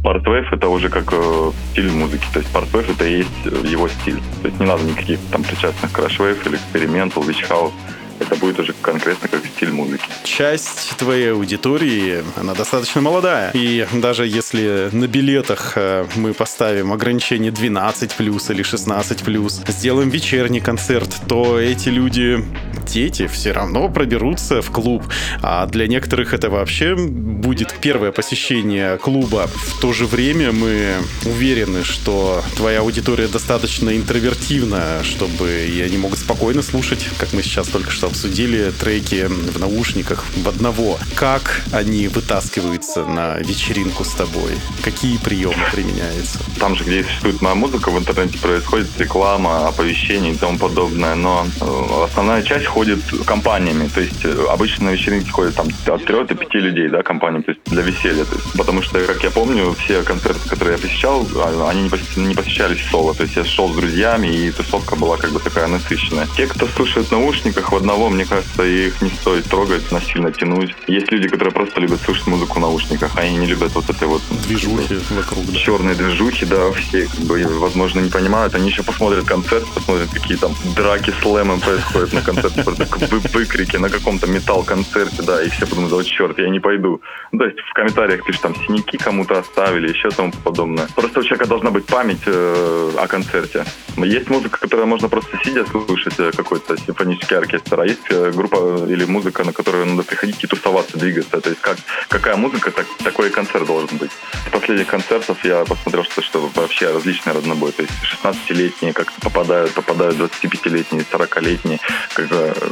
Партвейв 0.03 0.51
это 0.51 0.67
уже 0.69 0.89
как 0.89 1.11
э, 1.11 1.51
стиль 1.71 1.91
музыки, 1.91 2.25
то 2.33 2.39
есть 2.39 2.51
партвейв 2.51 2.89
это 2.89 3.05
и 3.05 3.17
есть 3.17 3.45
его 3.71 3.87
стиль. 3.87 4.19
То 4.41 4.47
есть 4.47 4.59
не 4.59 4.65
надо 4.65 4.83
никаких 4.83 5.19
там 5.31 5.43
причастных 5.43 5.91
крашвейв 5.91 6.45
или 6.47 6.55
экспериментал, 6.55 7.23
вичхаус 7.23 7.73
это 8.19 8.35
будет 8.35 8.59
уже 8.59 8.73
конкретно 8.81 9.27
как 9.27 9.45
стиль 9.45 9.71
музыки. 9.71 10.03
Часть 10.23 10.95
твоей 10.97 11.31
аудитории, 11.31 12.23
она 12.35 12.53
достаточно 12.53 13.01
молодая. 13.01 13.51
И 13.53 13.87
даже 13.93 14.27
если 14.27 14.89
на 14.91 15.07
билетах 15.07 15.73
э, 15.75 16.05
мы 16.15 16.33
поставим 16.33 16.91
ограничение 16.91 17.51
12 17.51 18.13
плюс 18.15 18.49
или 18.49 18.61
16 18.61 19.23
плюс, 19.23 19.61
сделаем 19.67 20.09
вечерний 20.09 20.59
концерт, 20.59 21.09
то 21.27 21.59
эти 21.59 21.89
люди, 21.89 22.43
дети, 22.89 23.27
все 23.27 23.51
равно 23.51 23.89
проберутся 23.89 24.61
в 24.61 24.71
клуб. 24.71 25.03
А 25.41 25.65
для 25.65 25.87
некоторых 25.87 26.33
это 26.33 26.49
вообще 26.49 26.95
будет 26.95 27.73
первое 27.81 28.11
посещение 28.11 28.97
клуба. 28.97 29.47
В 29.47 29.79
то 29.79 29.93
же 29.93 30.05
время 30.05 30.51
мы 30.51 30.95
уверены, 31.25 31.83
что 31.83 32.43
твоя 32.55 32.79
аудитория 32.79 33.27
достаточно 33.27 33.95
интровертивна, 33.95 35.03
чтобы 35.03 35.67
и 35.69 35.81
они 35.81 35.97
могут 35.97 36.19
спокойно 36.19 36.61
слушать, 36.61 37.07
как 37.17 37.33
мы 37.33 37.41
сейчас 37.43 37.67
только 37.67 37.91
что 37.91 38.07
обсудили 38.07 38.71
треки 38.71 39.25
в 39.25 39.59
наушниках 39.59 40.25
в 40.35 40.47
одного. 40.47 40.97
Как 41.15 41.61
они 41.71 42.07
вытаскиваются 42.07 43.05
на 43.05 43.37
вечеринку 43.37 44.03
с 44.03 44.13
тобой? 44.13 44.51
Какие 44.83 45.17
приемы 45.17 45.55
применяются? 45.71 46.39
Там 46.59 46.75
же, 46.75 46.83
где 46.83 47.03
существует 47.03 47.41
моя 47.41 47.55
музыка, 47.55 47.91
в 47.91 47.97
интернете 47.97 48.37
происходит 48.39 48.87
реклама, 48.97 49.67
оповещение 49.67 50.33
и 50.33 50.37
тому 50.37 50.57
подобное. 50.57 51.15
Но 51.15 51.45
э, 51.61 52.05
основная 52.05 52.43
часть 52.43 52.65
ходит 52.79 52.99
компаниями. 53.25 53.89
То 53.93 53.99
есть 53.99 54.23
э, 54.23 54.45
обычно 54.49 54.85
на 54.85 54.89
вечеринки 54.91 55.29
ходят 55.29 55.55
там 55.55 55.67
от 55.85 56.05
трех 56.05 56.27
до 56.27 56.35
пяти 56.35 56.59
людей, 56.59 56.87
да, 56.87 57.03
компаниями, 57.03 57.43
то 57.43 57.51
есть 57.51 57.61
для 57.65 57.81
веселья. 57.81 58.23
То 58.23 58.35
есть, 58.35 58.53
потому 58.53 58.81
что, 58.81 59.01
как 59.01 59.21
я 59.21 59.31
помню, 59.31 59.75
все 59.83 60.01
концерты, 60.03 60.47
которые 60.47 60.77
я 60.77 60.81
посещал, 60.81 61.27
а, 61.35 61.69
они 61.69 61.89
не 62.15 62.35
посещались 62.35 62.79
соло. 62.89 63.13
То 63.13 63.23
есть 63.23 63.35
я 63.35 63.43
шел 63.43 63.67
с 63.73 63.75
друзьями, 63.75 64.27
и 64.27 64.51
тусовка 64.51 64.95
была 64.95 65.17
как 65.17 65.31
бы 65.31 65.41
такая 65.41 65.67
насыщенная. 65.67 66.27
Те, 66.37 66.47
кто 66.47 66.67
слушает 66.67 67.07
в 67.07 67.11
наушниках 67.11 67.73
в 67.73 67.75
одного 67.75 68.09
мне 68.09 68.23
кажется, 68.23 68.63
их 68.63 69.01
не 69.01 69.09
стоит 69.09 69.45
трогать, 69.45 69.91
насильно 69.91 70.31
тянуть. 70.31 70.73
Есть 70.87 71.11
люди, 71.11 71.27
которые 71.27 71.51
просто 71.51 71.81
любят 71.81 71.99
слушать 72.05 72.27
музыку 72.27 72.59
в 72.59 72.61
наушниках, 72.61 73.11
а 73.17 73.21
они 73.21 73.37
не 73.37 73.47
любят 73.47 73.73
вот 73.75 73.89
этой 73.89 74.07
вот... 74.07 74.21
Движухи 74.47 74.99
вокруг, 75.09 75.45
да. 75.47 75.59
Черные 75.59 75.95
движухи, 75.95 76.45
да, 76.45 76.71
все, 76.71 77.07
как 77.07 77.25
бы, 77.25 77.43
возможно, 77.59 77.99
не 77.99 78.09
понимают. 78.09 78.55
Они 78.55 78.69
еще 78.69 78.83
посмотрят 78.83 79.25
концерт, 79.25 79.65
посмотрят, 79.73 80.09
какие 80.13 80.37
там 80.37 80.55
драки 80.75 81.13
с 81.21 81.25
лэмом 81.25 81.59
происходят 81.59 82.13
на 82.13 82.21
концерте, 82.21 82.58
выкрики 82.65 83.77
на 83.77 83.89
каком-то 83.89 84.27
металл-концерте, 84.27 85.21
да, 85.23 85.43
и 85.43 85.49
все 85.49 85.65
подумают, 85.65 85.93
вот 85.93 86.05
черт, 86.05 86.37
я 86.39 86.49
не 86.49 86.59
пойду. 86.59 87.01
Ну, 87.31 87.39
то 87.39 87.45
есть 87.45 87.59
в 87.59 87.73
комментариях 87.73 88.25
пишут, 88.25 88.41
там, 88.41 88.55
синяки 88.55 88.97
кому-то 88.97 89.39
оставили, 89.39 89.89
еще 89.89 90.09
тому 90.09 90.31
подобное. 90.43 90.87
Просто 90.95 91.19
у 91.19 91.23
человека 91.23 91.47
должна 91.47 91.71
быть 91.71 91.85
память 91.85 92.21
э, 92.25 92.91
о 92.97 93.07
концерте. 93.07 93.65
Есть 93.97 94.29
музыка, 94.29 94.59
которую 94.59 94.87
можно 94.87 95.09
просто 95.09 95.37
сидя 95.43 95.65
слушать, 95.65 96.19
э, 96.19 96.31
какой-то 96.35 96.77
симфонический 96.77 97.37
оркестр, 97.37 97.81
а 97.81 97.85
есть 97.85 98.09
э, 98.09 98.31
группа 98.31 98.85
или 98.87 99.05
музыка, 99.05 99.43
на 99.43 99.53
которую 99.53 99.85
надо 99.85 100.03
приходить 100.03 100.43
и 100.43 100.47
тусоваться, 100.47 100.97
двигаться. 100.97 101.39
То 101.41 101.49
есть 101.49 101.61
как, 101.61 101.77
какая 102.07 102.35
музыка, 102.35 102.71
так, 102.71 102.85
такой 103.03 103.27
и 103.27 103.31
концерт 103.31 103.65
должен 103.65 103.97
быть. 103.97 104.11
С 104.47 104.51
последних 104.51 104.87
концертов 104.87 105.43
я 105.45 105.65
посмотрел, 105.65 106.03
что, 106.03 106.21
что 106.21 106.49
вообще 106.55 106.91
различный 106.91 107.33
разнобой. 107.33 107.71
То 107.71 107.83
есть 107.83 107.93
16-летние 108.23 108.93
как-то 108.93 109.19
попадают, 109.21 109.73
попадают 109.73 110.17
25-летние, 110.17 111.05
40-летние. 111.11 111.79
Как 112.13 112.27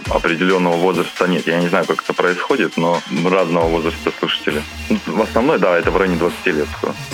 определенного 0.10 0.78
возраста 0.78 1.28
нет. 1.28 1.48
Я 1.48 1.60
не 1.60 1.68
знаю, 1.68 1.86
как 1.86 2.04
это 2.04 2.14
происходит, 2.14 2.78
но 2.78 3.02
разного 3.26 3.68
возраста 3.68 4.12
слушатели. 4.20 4.62
В 5.06 5.22
основном, 5.22 5.60
да, 5.60 5.78
это 5.78 5.92
в 5.92 5.98
районе 5.98 6.18
20 6.18 6.46
лет. 6.48 6.68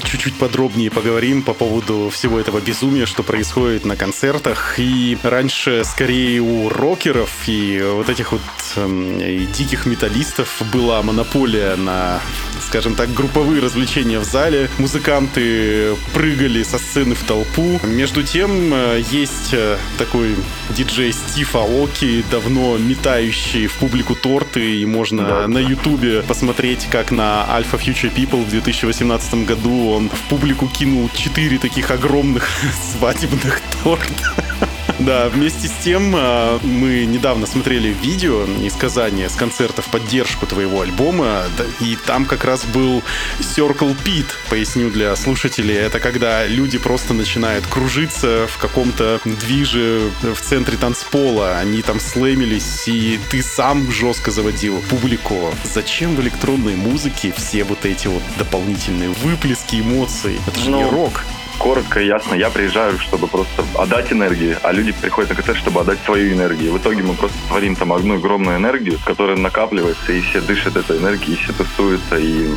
Чуть-чуть 0.03 0.35
подробнее 0.35 0.91
поговорим 0.91 1.43
по 1.43 1.53
поводу 1.53 2.09
всего 2.09 2.39
этого 2.39 2.59
безумия, 2.59 3.05
что 3.05 3.23
происходит 3.23 3.85
на 3.85 3.95
концертах. 3.95 4.75
И 4.77 5.17
раньше 5.23 5.83
скорее 5.83 6.41
у 6.41 6.69
рокеров 6.69 7.29
и 7.47 7.81
вот 7.83 8.09
этих 8.09 8.31
вот 8.31 8.41
э, 8.75 9.45
диких 9.53 9.85
металлистов 9.85 10.61
была 10.73 11.01
монополия 11.01 11.75
на 11.75 12.19
скажем 12.67 12.95
так, 12.95 13.13
групповые 13.13 13.61
развлечения 13.61 14.19
в 14.19 14.23
зале. 14.23 14.69
Музыканты 14.77 15.95
прыгали 16.13 16.63
со 16.63 16.77
сцены 16.77 17.15
в 17.15 17.23
толпу. 17.23 17.79
Между 17.83 18.23
тем, 18.23 18.73
э, 18.73 19.03
есть 19.11 19.53
э, 19.53 19.77
такой 19.97 20.35
диджей 20.69 21.13
Стив 21.13 21.55
Аоки, 21.55 22.23
давно 22.31 22.77
метающий 22.77 23.67
в 23.67 23.73
публику 23.73 24.15
торты, 24.15 24.77
и 24.77 24.85
можно 24.85 25.23
да, 25.23 25.47
на 25.47 25.59
ютубе 25.59 26.21
посмотреть, 26.21 26.87
как 26.89 27.11
на 27.11 27.45
Alpha 27.49 27.79
Future 27.79 28.13
People 28.13 28.43
в 28.43 28.49
2018 28.49 29.45
году 29.45 29.89
он 29.89 30.09
в 30.09 30.29
публику 30.29 30.67
кинул 30.67 31.09
четыре 31.13 31.57
таких 31.57 31.91
огромных 31.91 32.49
свадебных 32.97 33.61
торта. 33.83 34.52
Да, 34.99 35.27
вместе 35.29 35.67
с 35.67 35.71
тем 35.83 36.15
э, 36.15 36.59
мы 36.61 37.05
недавно 37.05 37.47
смотрели 37.47 37.89
видео 37.89 38.45
из 38.45 38.73
Казани 38.73 39.27
с 39.27 39.35
концерта 39.35 39.81
в 39.81 39.87
поддержку 39.87 40.45
твоего 40.45 40.81
альбома, 40.81 41.43
и 41.79 41.97
там 42.05 42.25
как 42.25 42.43
раз 42.45 42.63
был 42.65 43.01
Circle 43.39 43.97
Pit, 44.05 44.27
поясню 44.49 44.91
для 44.91 45.15
слушателей. 45.15 45.75
Это 45.75 45.99
когда 45.99 46.45
люди 46.45 46.77
просто 46.77 47.13
начинают 47.13 47.65
кружиться 47.65 48.47
в 48.47 48.57
каком-то 48.59 49.19
движе 49.25 50.11
в 50.21 50.39
центре 50.39 50.77
танцпола. 50.77 51.57
Они 51.57 51.81
там 51.81 51.99
слэмились, 51.99 52.87
и 52.87 53.19
ты 53.31 53.41
сам 53.41 53.91
жестко 53.91 54.31
заводил 54.31 54.79
публику. 54.89 55.53
Зачем 55.63 56.15
в 56.15 56.21
электронной 56.21 56.75
музыке 56.75 57.33
все 57.35 57.63
вот 57.63 57.85
эти 57.85 58.07
вот 58.07 58.23
дополнительные 58.37 59.09
выплески 59.09 59.77
эмоций? 59.77 60.39
Это 60.47 60.59
же 60.59 60.69
ну, 60.69 60.77
не 60.77 60.89
рок 60.89 61.23
коротко 61.57 61.99
и 61.99 62.07
ясно, 62.07 62.35
я 62.35 62.49
приезжаю, 62.49 62.99
чтобы 62.99 63.27
просто 63.27 63.63
отдать 63.75 64.11
энергию, 64.11 64.57
а 64.63 64.71
люди 64.71 64.91
приходят 64.91 65.29
на 65.31 65.35
концерт, 65.35 65.57
чтобы 65.57 65.81
отдать 65.81 65.99
свою 66.05 66.33
энергию. 66.33 66.73
В 66.73 66.77
итоге 66.77 67.03
мы 67.03 67.13
просто 67.13 67.37
творим 67.47 67.75
там 67.75 67.93
одну 67.93 68.15
огромную 68.15 68.57
энергию, 68.57 68.99
которая 69.05 69.37
накапливается, 69.37 70.11
и 70.13 70.21
все 70.21 70.41
дышат 70.41 70.75
этой 70.75 70.97
энергией, 70.97 71.33
и 71.33 71.35
все 71.37 71.53
тусуются, 71.53 72.17
и 72.17 72.49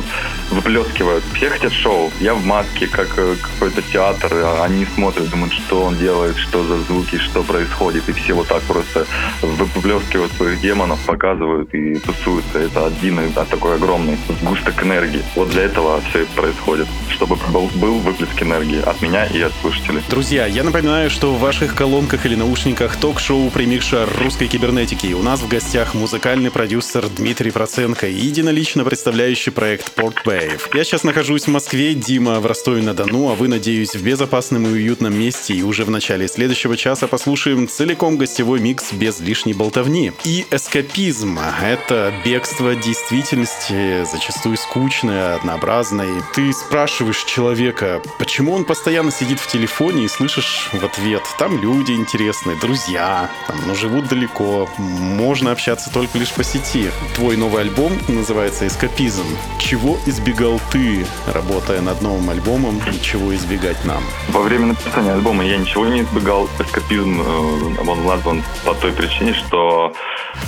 выплескивают. 0.51 1.23
Все 1.33 1.49
хотят 1.49 1.73
шоу. 1.73 2.11
Я 2.19 2.33
в 2.33 2.45
маске, 2.45 2.87
как 2.87 3.07
э, 3.17 3.35
какой-то 3.41 3.81
театр, 3.81 4.31
а 4.33 4.63
они 4.63 4.85
смотрят, 4.95 5.29
думают, 5.29 5.53
что 5.53 5.83
он 5.83 5.97
делает, 5.97 6.37
что 6.37 6.63
за 6.63 6.77
звуки, 6.81 7.17
что 7.17 7.43
происходит, 7.43 8.07
и 8.09 8.13
все 8.13 8.33
вот 8.33 8.47
так 8.47 8.61
просто 8.63 9.05
выплескивают 9.41 10.31
своих 10.33 10.61
демонов, 10.61 10.99
показывают 11.05 11.73
и 11.73 11.95
тусуются. 11.95 12.59
Это 12.59 12.87
один 12.87 13.17
да, 13.33 13.45
такой 13.45 13.75
огромный 13.75 14.17
сгусток 14.41 14.83
энергии. 14.83 15.23
Вот 15.35 15.49
для 15.49 15.63
этого 15.63 16.01
все 16.09 16.23
это 16.23 16.31
происходит, 16.33 16.87
чтобы 17.09 17.37
был, 17.51 17.69
был 17.75 17.99
выплеск 17.99 18.41
энергии 18.41 18.81
от 18.89 19.01
меня 19.01 19.25
и 19.25 19.41
от 19.41 19.53
слушателей. 19.61 20.01
Друзья, 20.09 20.45
я 20.45 20.63
напоминаю, 20.63 21.09
что 21.09 21.33
в 21.33 21.39
ваших 21.39 21.75
колонках 21.75 22.25
или 22.25 22.35
наушниках 22.35 22.95
ток-шоу 22.97 23.49
«Примикша 23.49 24.07
русской 24.19 24.47
кибернетики». 24.47 25.13
У 25.13 25.21
нас 25.21 25.41
в 25.41 25.47
гостях 25.47 25.93
музыкальный 25.93 26.51
продюсер 26.51 27.07
Дмитрий 27.09 27.51
Проценко 27.51 28.07
единолично 28.07 28.83
представляющий 28.83 29.51
проект 29.51 29.97
Wave. 29.97 30.61
Я 30.73 30.83
сейчас 30.83 31.03
нахожусь 31.03 31.43
в 31.43 31.47
Москве, 31.49 31.93
Дима 31.93 32.39
в 32.39 32.45
Ростове-на-Дону, 32.45 33.29
а 33.29 33.35
вы, 33.35 33.47
надеюсь, 33.47 33.95
в 33.95 34.03
безопасном 34.03 34.65
и 34.67 34.71
уютном 34.71 35.17
месте. 35.17 35.53
И 35.53 35.63
уже 35.63 35.83
в 35.83 35.89
начале 35.89 36.27
следующего 36.27 36.77
часа 36.77 37.07
послушаем 37.07 37.67
целиком 37.67 38.17
гостевой 38.17 38.59
микс 38.59 38.93
без 38.93 39.19
лишней 39.19 39.53
болтовни. 39.53 40.11
И 40.23 40.45
эскапизм— 40.51 41.39
это 41.63 42.13
бегство 42.25 42.75
действительности, 42.75 44.05
зачастую 44.11 44.57
скучное, 44.57 45.35
однообразное. 45.35 46.23
Ты 46.33 46.53
спрашиваешь 46.53 47.23
человека, 47.23 48.01
почему 48.19 48.53
он 48.53 48.63
постоянно 48.63 48.76
сидит 49.11 49.39
в 49.39 49.47
телефоне 49.47 50.05
и 50.05 50.07
слышишь 50.07 50.69
в 50.71 50.85
ответ, 50.85 51.23
там 51.39 51.61
люди 51.61 51.91
интересные, 51.93 52.57
друзья, 52.59 53.29
там, 53.47 53.57
но 53.65 53.73
живут 53.73 54.07
далеко, 54.07 54.69
можно 54.77 55.51
общаться 55.51 55.91
только 55.91 56.17
лишь 56.17 56.31
по 56.31 56.43
сети. 56.43 56.91
Твой 57.15 57.37
новый 57.37 57.63
альбом 57.63 57.93
называется 58.07 58.67
«Эскапизм». 58.67 59.25
Чего 59.59 59.97
избегал 60.05 60.61
ты, 60.71 61.05
работая 61.25 61.81
над 61.81 62.01
новым 62.01 62.29
альбомом, 62.29 62.81
и 62.93 63.01
чего 63.01 63.35
избегать 63.35 63.83
нам? 63.85 64.03
Во 64.29 64.41
время 64.41 64.67
написания 64.67 65.13
альбома 65.13 65.43
я 65.43 65.57
ничего 65.57 65.85
не 65.87 66.01
избегал. 66.01 66.49
«Эскапизм» 66.59 67.21
э, 67.21 67.81
он 67.87 68.05
назван 68.05 68.43
по 68.63 68.73
той 68.73 68.91
причине, 68.91 69.33
что 69.33 69.93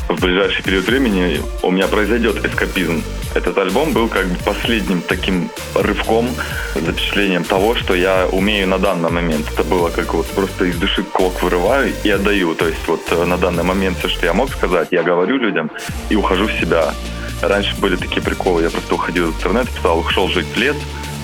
в 0.07 0.21
ближайший 0.21 0.63
период 0.63 0.85
времени 0.85 1.41
у 1.63 1.71
меня 1.71 1.87
произойдет 1.87 2.45
эскапизм. 2.45 3.03
Этот 3.35 3.57
альбом 3.57 3.93
был 3.93 4.07
как 4.07 4.27
бы 4.27 4.35
последним 4.43 5.01
таким 5.01 5.49
рывком, 5.75 6.29
запечатлением 6.75 7.43
того, 7.43 7.75
что 7.75 7.93
я 7.93 8.18
умею 8.27 8.67
на 8.67 8.77
данный 8.77 9.09
момент. 9.09 9.47
Это 9.51 9.63
было 9.63 9.89
как 9.89 10.13
вот 10.13 10.25
просто 10.27 10.65
из 10.65 10.77
души 10.77 11.03
кок 11.03 11.41
вырываю 11.41 11.93
и 12.03 12.09
отдаю. 12.09 12.55
То 12.55 12.67
есть 12.67 12.87
вот 12.87 13.01
э, 13.11 13.25
на 13.25 13.37
данный 13.37 13.63
момент 13.63 13.97
все, 13.99 14.09
что 14.09 14.25
я 14.25 14.33
мог 14.33 14.49
сказать, 14.49 14.89
я 14.91 15.03
говорю 15.03 15.37
людям 15.37 15.71
и 16.09 16.15
ухожу 16.15 16.47
в 16.47 16.53
себя. 16.53 16.93
Раньше 17.41 17.75
были 17.79 17.95
такие 17.95 18.21
приколы, 18.21 18.63
я 18.63 18.69
просто 18.69 18.95
уходил 18.95 19.31
в 19.31 19.35
интернет, 19.35 19.69
писал, 19.69 19.99
ушел 19.99 20.27
жить 20.27 20.47
в 20.47 20.57
лес, 20.57 20.75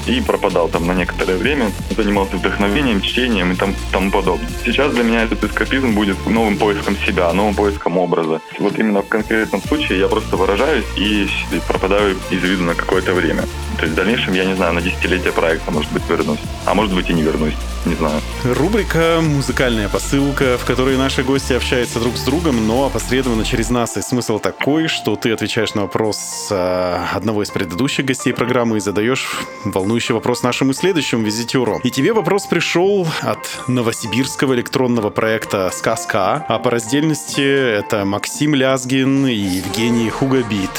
и 0.05 0.21
пропадал 0.21 0.69
там 0.69 0.87
на 0.87 0.93
некоторое 0.93 1.37
время, 1.37 1.71
занимался 1.95 2.37
вдохновением, 2.37 3.01
чтением 3.01 3.51
и 3.51 3.55
там, 3.55 3.73
тому 3.91 4.11
подобное. 4.11 4.49
Сейчас 4.63 4.93
для 4.93 5.03
меня 5.03 5.23
этот 5.23 5.43
эскапизм 5.43 5.93
будет 5.93 6.25
новым 6.25 6.57
поиском 6.57 6.95
себя, 6.97 7.31
новым 7.33 7.55
поиском 7.55 7.97
образа. 7.97 8.41
Вот 8.59 8.77
именно 8.79 9.01
в 9.01 9.07
конкретном 9.07 9.61
случае 9.61 9.99
я 9.99 10.07
просто 10.07 10.37
выражаюсь 10.37 10.85
и 10.97 11.27
пропадаю 11.67 12.17
из 12.29 12.43
виду 12.43 12.63
на 12.63 12.75
какое-то 12.75 13.13
время. 13.13 13.43
То 13.77 13.83
есть 13.83 13.93
в 13.93 13.95
дальнейшем, 13.95 14.33
я 14.33 14.45
не 14.45 14.55
знаю, 14.55 14.73
на 14.73 14.81
десятилетие 14.81 15.33
проекта, 15.33 15.71
может 15.71 15.91
быть, 15.91 16.03
вернусь. 16.09 16.39
А 16.65 16.73
может 16.73 16.93
быть 16.93 17.09
и 17.09 17.13
не 17.13 17.21
вернусь, 17.21 17.55
не 17.85 17.95
знаю. 17.95 18.21
Рубрика 18.43 19.19
«Музыкальная 19.21 19.89
посылка», 19.89 20.57
в 20.57 20.65
которой 20.65 20.97
наши 20.97 21.23
гости 21.23 21.53
общаются 21.53 21.99
друг 21.99 22.17
с 22.17 22.23
другом, 22.23 22.67
но 22.67 22.85
опосредованно 22.85 23.45
через 23.45 23.69
нас. 23.69 23.97
И 23.97 24.01
смысл 24.01 24.39
такой, 24.39 24.87
что 24.87 25.15
ты 25.15 25.31
отвечаешь 25.31 25.73
на 25.73 25.83
вопрос 25.83 26.47
э, 26.51 26.97
одного 27.13 27.43
из 27.43 27.49
предыдущих 27.49 28.05
гостей 28.05 28.33
программы 28.33 28.77
и 28.77 28.79
задаешь 28.79 29.41
волнующий 29.63 30.13
вопрос 30.13 30.43
нашему 30.43 30.73
следующему 30.73 31.23
визитеру. 31.23 31.79
И 31.83 31.91
тебе 31.91 32.13
вопрос 32.13 32.45
пришел 32.45 33.07
от 33.21 33.39
новосибирского 33.67 34.53
электронного 34.53 35.09
проекта 35.09 35.69
«Сказка», 35.71 36.45
а 36.47 36.59
по 36.59 36.71
раздельности 36.71 37.41
это 37.41 38.05
Максим 38.05 38.55
Лязгин 38.55 39.27
и 39.27 39.33
Евгений 39.33 40.09
Хугабит. 40.09 40.71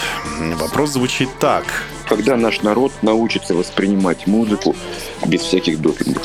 Вопрос 0.58 0.90
звучит 0.90 1.28
так 1.38 1.64
когда 2.08 2.36
наш 2.36 2.62
народ 2.62 2.92
научится 3.02 3.54
воспринимать 3.54 4.26
музыку 4.26 4.74
без 5.26 5.40
всяких 5.42 5.80
допингов. 5.80 6.22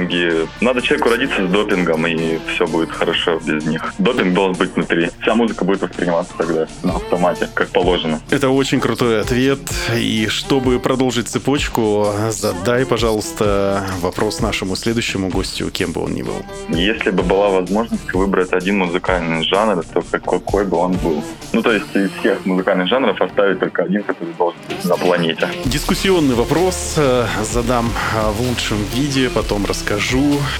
Допинги. 0.00 0.48
Надо 0.60 0.82
человеку 0.82 1.10
родиться 1.10 1.46
с 1.46 1.50
допингом, 1.50 2.06
и 2.06 2.38
все 2.48 2.66
будет 2.66 2.90
хорошо 2.90 3.40
без 3.44 3.64
них. 3.66 3.92
Допинг 3.98 4.34
должен 4.34 4.56
быть 4.56 4.74
внутри. 4.74 5.10
Вся 5.20 5.34
музыка 5.34 5.64
будет 5.64 5.82
восприниматься 5.82 6.32
тогда 6.36 6.66
на 6.82 6.96
автомате, 6.96 7.48
как 7.54 7.68
положено. 7.68 8.20
Это 8.30 8.48
очень 8.48 8.80
крутой 8.80 9.20
ответ. 9.20 9.60
И 9.96 10.26
чтобы 10.28 10.78
продолжить 10.78 11.28
цепочку, 11.28 12.06
задай, 12.30 12.86
пожалуйста, 12.86 13.84
вопрос 14.00 14.40
нашему 14.40 14.76
следующему 14.76 15.28
гостю, 15.28 15.70
кем 15.70 15.92
бы 15.92 16.02
он 16.02 16.14
ни 16.14 16.22
был. 16.22 16.42
Если 16.68 17.10
бы 17.10 17.22
была 17.22 17.48
возможность 17.48 18.12
выбрать 18.14 18.52
один 18.52 18.78
музыкальный 18.78 19.44
жанр, 19.44 19.84
то 19.84 20.02
какой 20.22 20.64
бы 20.64 20.76
он 20.76 20.92
был? 20.92 21.22
Ну, 21.52 21.62
то 21.62 21.72
есть 21.72 21.94
из 21.94 22.10
всех 22.20 22.46
музыкальных 22.46 22.88
жанров 22.88 23.20
оставить 23.20 23.58
только 23.60 23.82
один, 23.82 24.02
который 24.02 24.32
должен 24.34 24.60
быть 24.68 24.84
на 24.84 24.96
планете. 24.96 25.48
Дискуссионный 25.64 26.34
вопрос 26.34 26.94
э, 26.96 27.26
задам 27.42 27.90
э, 28.14 28.30
в 28.30 28.40
лучшем 28.48 28.78
виде, 28.94 29.28
потом 29.28 29.66
расскажу. 29.66 29.89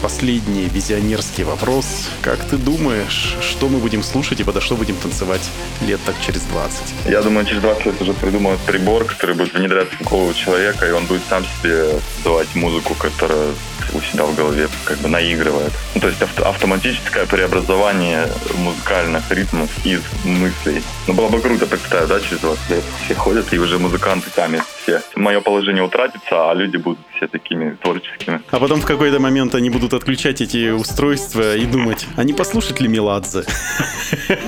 Последний 0.02 0.68
визионерский 0.68 1.44
вопрос. 1.44 2.08
Как 2.20 2.44
ты 2.48 2.56
думаешь, 2.56 3.36
что 3.40 3.68
мы 3.68 3.78
будем 3.78 4.02
слушать 4.02 4.40
и 4.40 4.42
подо 4.42 4.60
что 4.60 4.74
будем 4.74 4.96
танцевать 4.96 5.48
лет 5.82 6.00
так 6.04 6.16
через 6.20 6.40
20? 6.42 6.82
Я 7.06 7.22
думаю, 7.22 7.46
через 7.46 7.62
20 7.62 7.86
лет 7.86 8.02
уже 8.02 8.12
придумают 8.12 8.60
прибор, 8.62 9.04
который 9.04 9.36
будет 9.36 9.54
внедряться 9.54 9.94
в 10.00 10.02
голову 10.02 10.34
человека, 10.34 10.84
и 10.84 10.90
он 10.90 11.06
будет 11.06 11.22
сам 11.28 11.44
себе 11.44 11.90
давать 12.24 12.52
музыку, 12.56 12.94
которая 12.94 13.50
у 13.94 14.00
себя 14.00 14.24
в 14.24 14.34
голове 14.34 14.68
как 14.84 14.98
бы 14.98 15.08
наигрывает. 15.08 15.72
Ну, 15.94 16.00
то 16.00 16.08
есть 16.08 16.22
авто 16.22 16.48
автоматическое 16.48 17.26
преобразование 17.26 18.28
музыкальных 18.58 19.30
ритмов 19.30 19.70
из 19.84 20.02
мыслей. 20.24 20.82
Ну, 21.06 21.14
было 21.14 21.28
бы 21.28 21.40
круто 21.40 21.66
представить, 21.66 22.08
да, 22.08 22.20
через 22.20 22.40
20 22.40 22.70
лет 22.70 22.84
все 23.04 23.14
ходят, 23.14 23.52
и 23.52 23.58
уже 23.58 23.78
музыканты 23.78 24.30
сами 24.34 24.62
все. 24.82 25.02
Мое 25.14 25.40
положение 25.40 25.82
утратится, 25.82 26.50
а 26.50 26.54
люди 26.54 26.76
будут 26.76 26.98
все 27.16 27.26
такими 27.26 27.76
творческими. 27.82 28.40
А 28.50 28.58
потом 28.58 28.80
в 28.80 28.86
какой-то 28.86 29.20
момент 29.20 29.54
они 29.54 29.70
будут 29.70 29.92
отключать 29.94 30.40
эти 30.40 30.70
устройства 30.70 31.56
и 31.56 31.66
думать, 31.66 32.06
а 32.16 32.24
не 32.24 32.32
послушать 32.32 32.80
ли 32.80 32.88
Меладзе? 32.88 33.44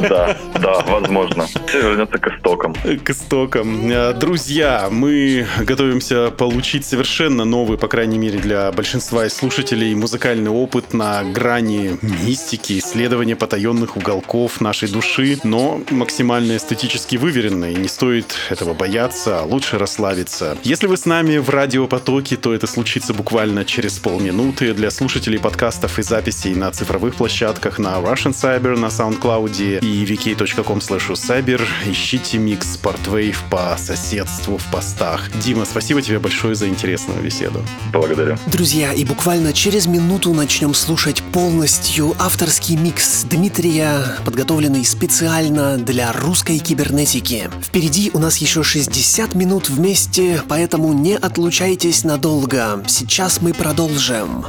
Да, 0.08 0.36
да, 0.60 0.80
возможно. 0.86 1.46
Все 1.66 1.80
вернется 1.80 2.18
к 2.18 2.26
истокам. 2.28 2.74
К 2.74 3.10
истокам. 3.10 3.90
Э, 3.90 4.12
друзья, 4.12 4.88
мы 4.90 5.46
готовимся 5.60 6.30
получить 6.30 6.84
совершенно 6.84 7.44
новый, 7.44 7.78
по 7.78 7.88
крайней 7.88 8.18
мере, 8.18 8.38
для 8.38 8.72
большинства 8.72 9.26
из 9.26 9.31
слушателей, 9.32 9.94
музыкальный 9.94 10.50
опыт 10.50 10.92
на 10.92 11.24
грани 11.24 11.98
мистики, 12.02 12.78
исследования 12.78 13.36
потаенных 13.36 13.96
уголков 13.96 14.60
нашей 14.60 14.88
души, 14.88 15.38
но 15.44 15.82
максимально 15.90 16.56
эстетически 16.56 17.16
выверенный. 17.16 17.74
Не 17.74 17.88
стоит 17.88 18.34
этого 18.50 18.74
бояться, 18.74 19.40
а 19.40 19.44
лучше 19.44 19.78
расслабиться. 19.78 20.56
Если 20.62 20.86
вы 20.86 20.96
с 20.96 21.06
нами 21.06 21.38
в 21.38 21.48
радиопотоке, 21.50 22.36
то 22.36 22.54
это 22.54 22.66
случится 22.66 23.14
буквально 23.14 23.64
через 23.64 23.98
полминуты. 23.98 24.74
Для 24.74 24.90
слушателей 24.90 25.38
подкастов 25.38 25.98
и 25.98 26.02
записей 26.02 26.54
на 26.54 26.70
цифровых 26.70 27.14
площадках 27.16 27.78
на 27.78 27.96
Russian 27.96 28.32
Cyber, 28.32 28.78
на 28.78 28.86
SoundCloud 28.86 29.80
и 29.80 30.04
vk.com 30.04 30.78
cyber 30.78 31.62
ищите 31.86 32.38
микс 32.38 32.78
Portwave 32.82 33.36
по 33.50 33.76
соседству 33.78 34.58
в 34.58 34.64
постах. 34.70 35.30
Дима, 35.38 35.64
спасибо 35.64 36.02
тебе 36.02 36.18
большое 36.18 36.54
за 36.54 36.68
интересную 36.68 37.22
беседу. 37.22 37.64
Благодарю. 37.92 38.36
Друзья, 38.46 38.92
и 38.92 39.04
буквально 39.12 39.52
через 39.52 39.84
минуту 39.84 40.32
начнем 40.32 40.72
слушать 40.72 41.22
полностью 41.34 42.16
авторский 42.18 42.76
микс 42.76 43.24
Дмитрия, 43.24 44.16
подготовленный 44.24 44.86
специально 44.86 45.76
для 45.76 46.12
русской 46.12 46.58
кибернетики. 46.58 47.50
Впереди 47.62 48.10
у 48.14 48.18
нас 48.18 48.38
еще 48.38 48.62
60 48.62 49.34
минут 49.34 49.68
вместе, 49.68 50.40
поэтому 50.48 50.94
не 50.94 51.14
отлучайтесь 51.14 52.04
надолго. 52.04 52.82
Сейчас 52.86 53.42
мы 53.42 53.52
продолжим. 53.52 54.46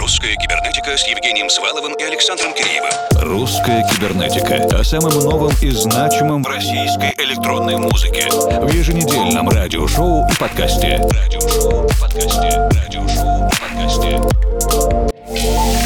Русская 0.00 0.34
кибернетика 0.36 0.96
с 0.96 1.06
Евгением 1.06 1.50
Сваловым 1.50 1.92
и 1.92 2.02
Александром 2.02 2.54
Киреевым. 2.54 2.90
Русская 3.20 3.86
кибернетика 3.90 4.78
о 4.78 4.82
самом 4.82 5.12
новом 5.12 5.52
и 5.60 5.68
значимом 5.68 6.42
в 6.42 6.46
российской 6.46 7.12
электронной 7.18 7.76
музыке 7.76 8.30
в 8.30 8.72
еженедельном 8.72 9.50
радиошоу 9.50 10.26
и 10.26 10.34
подкасте. 10.36 11.06
Радиошоу 11.10 11.84
и 11.84 12.00
подкасте. 12.00 12.68
Радиошоу 12.72 13.48
и 13.48 13.50
подкасте. 13.50 14.05
Yeah. 14.08 15.85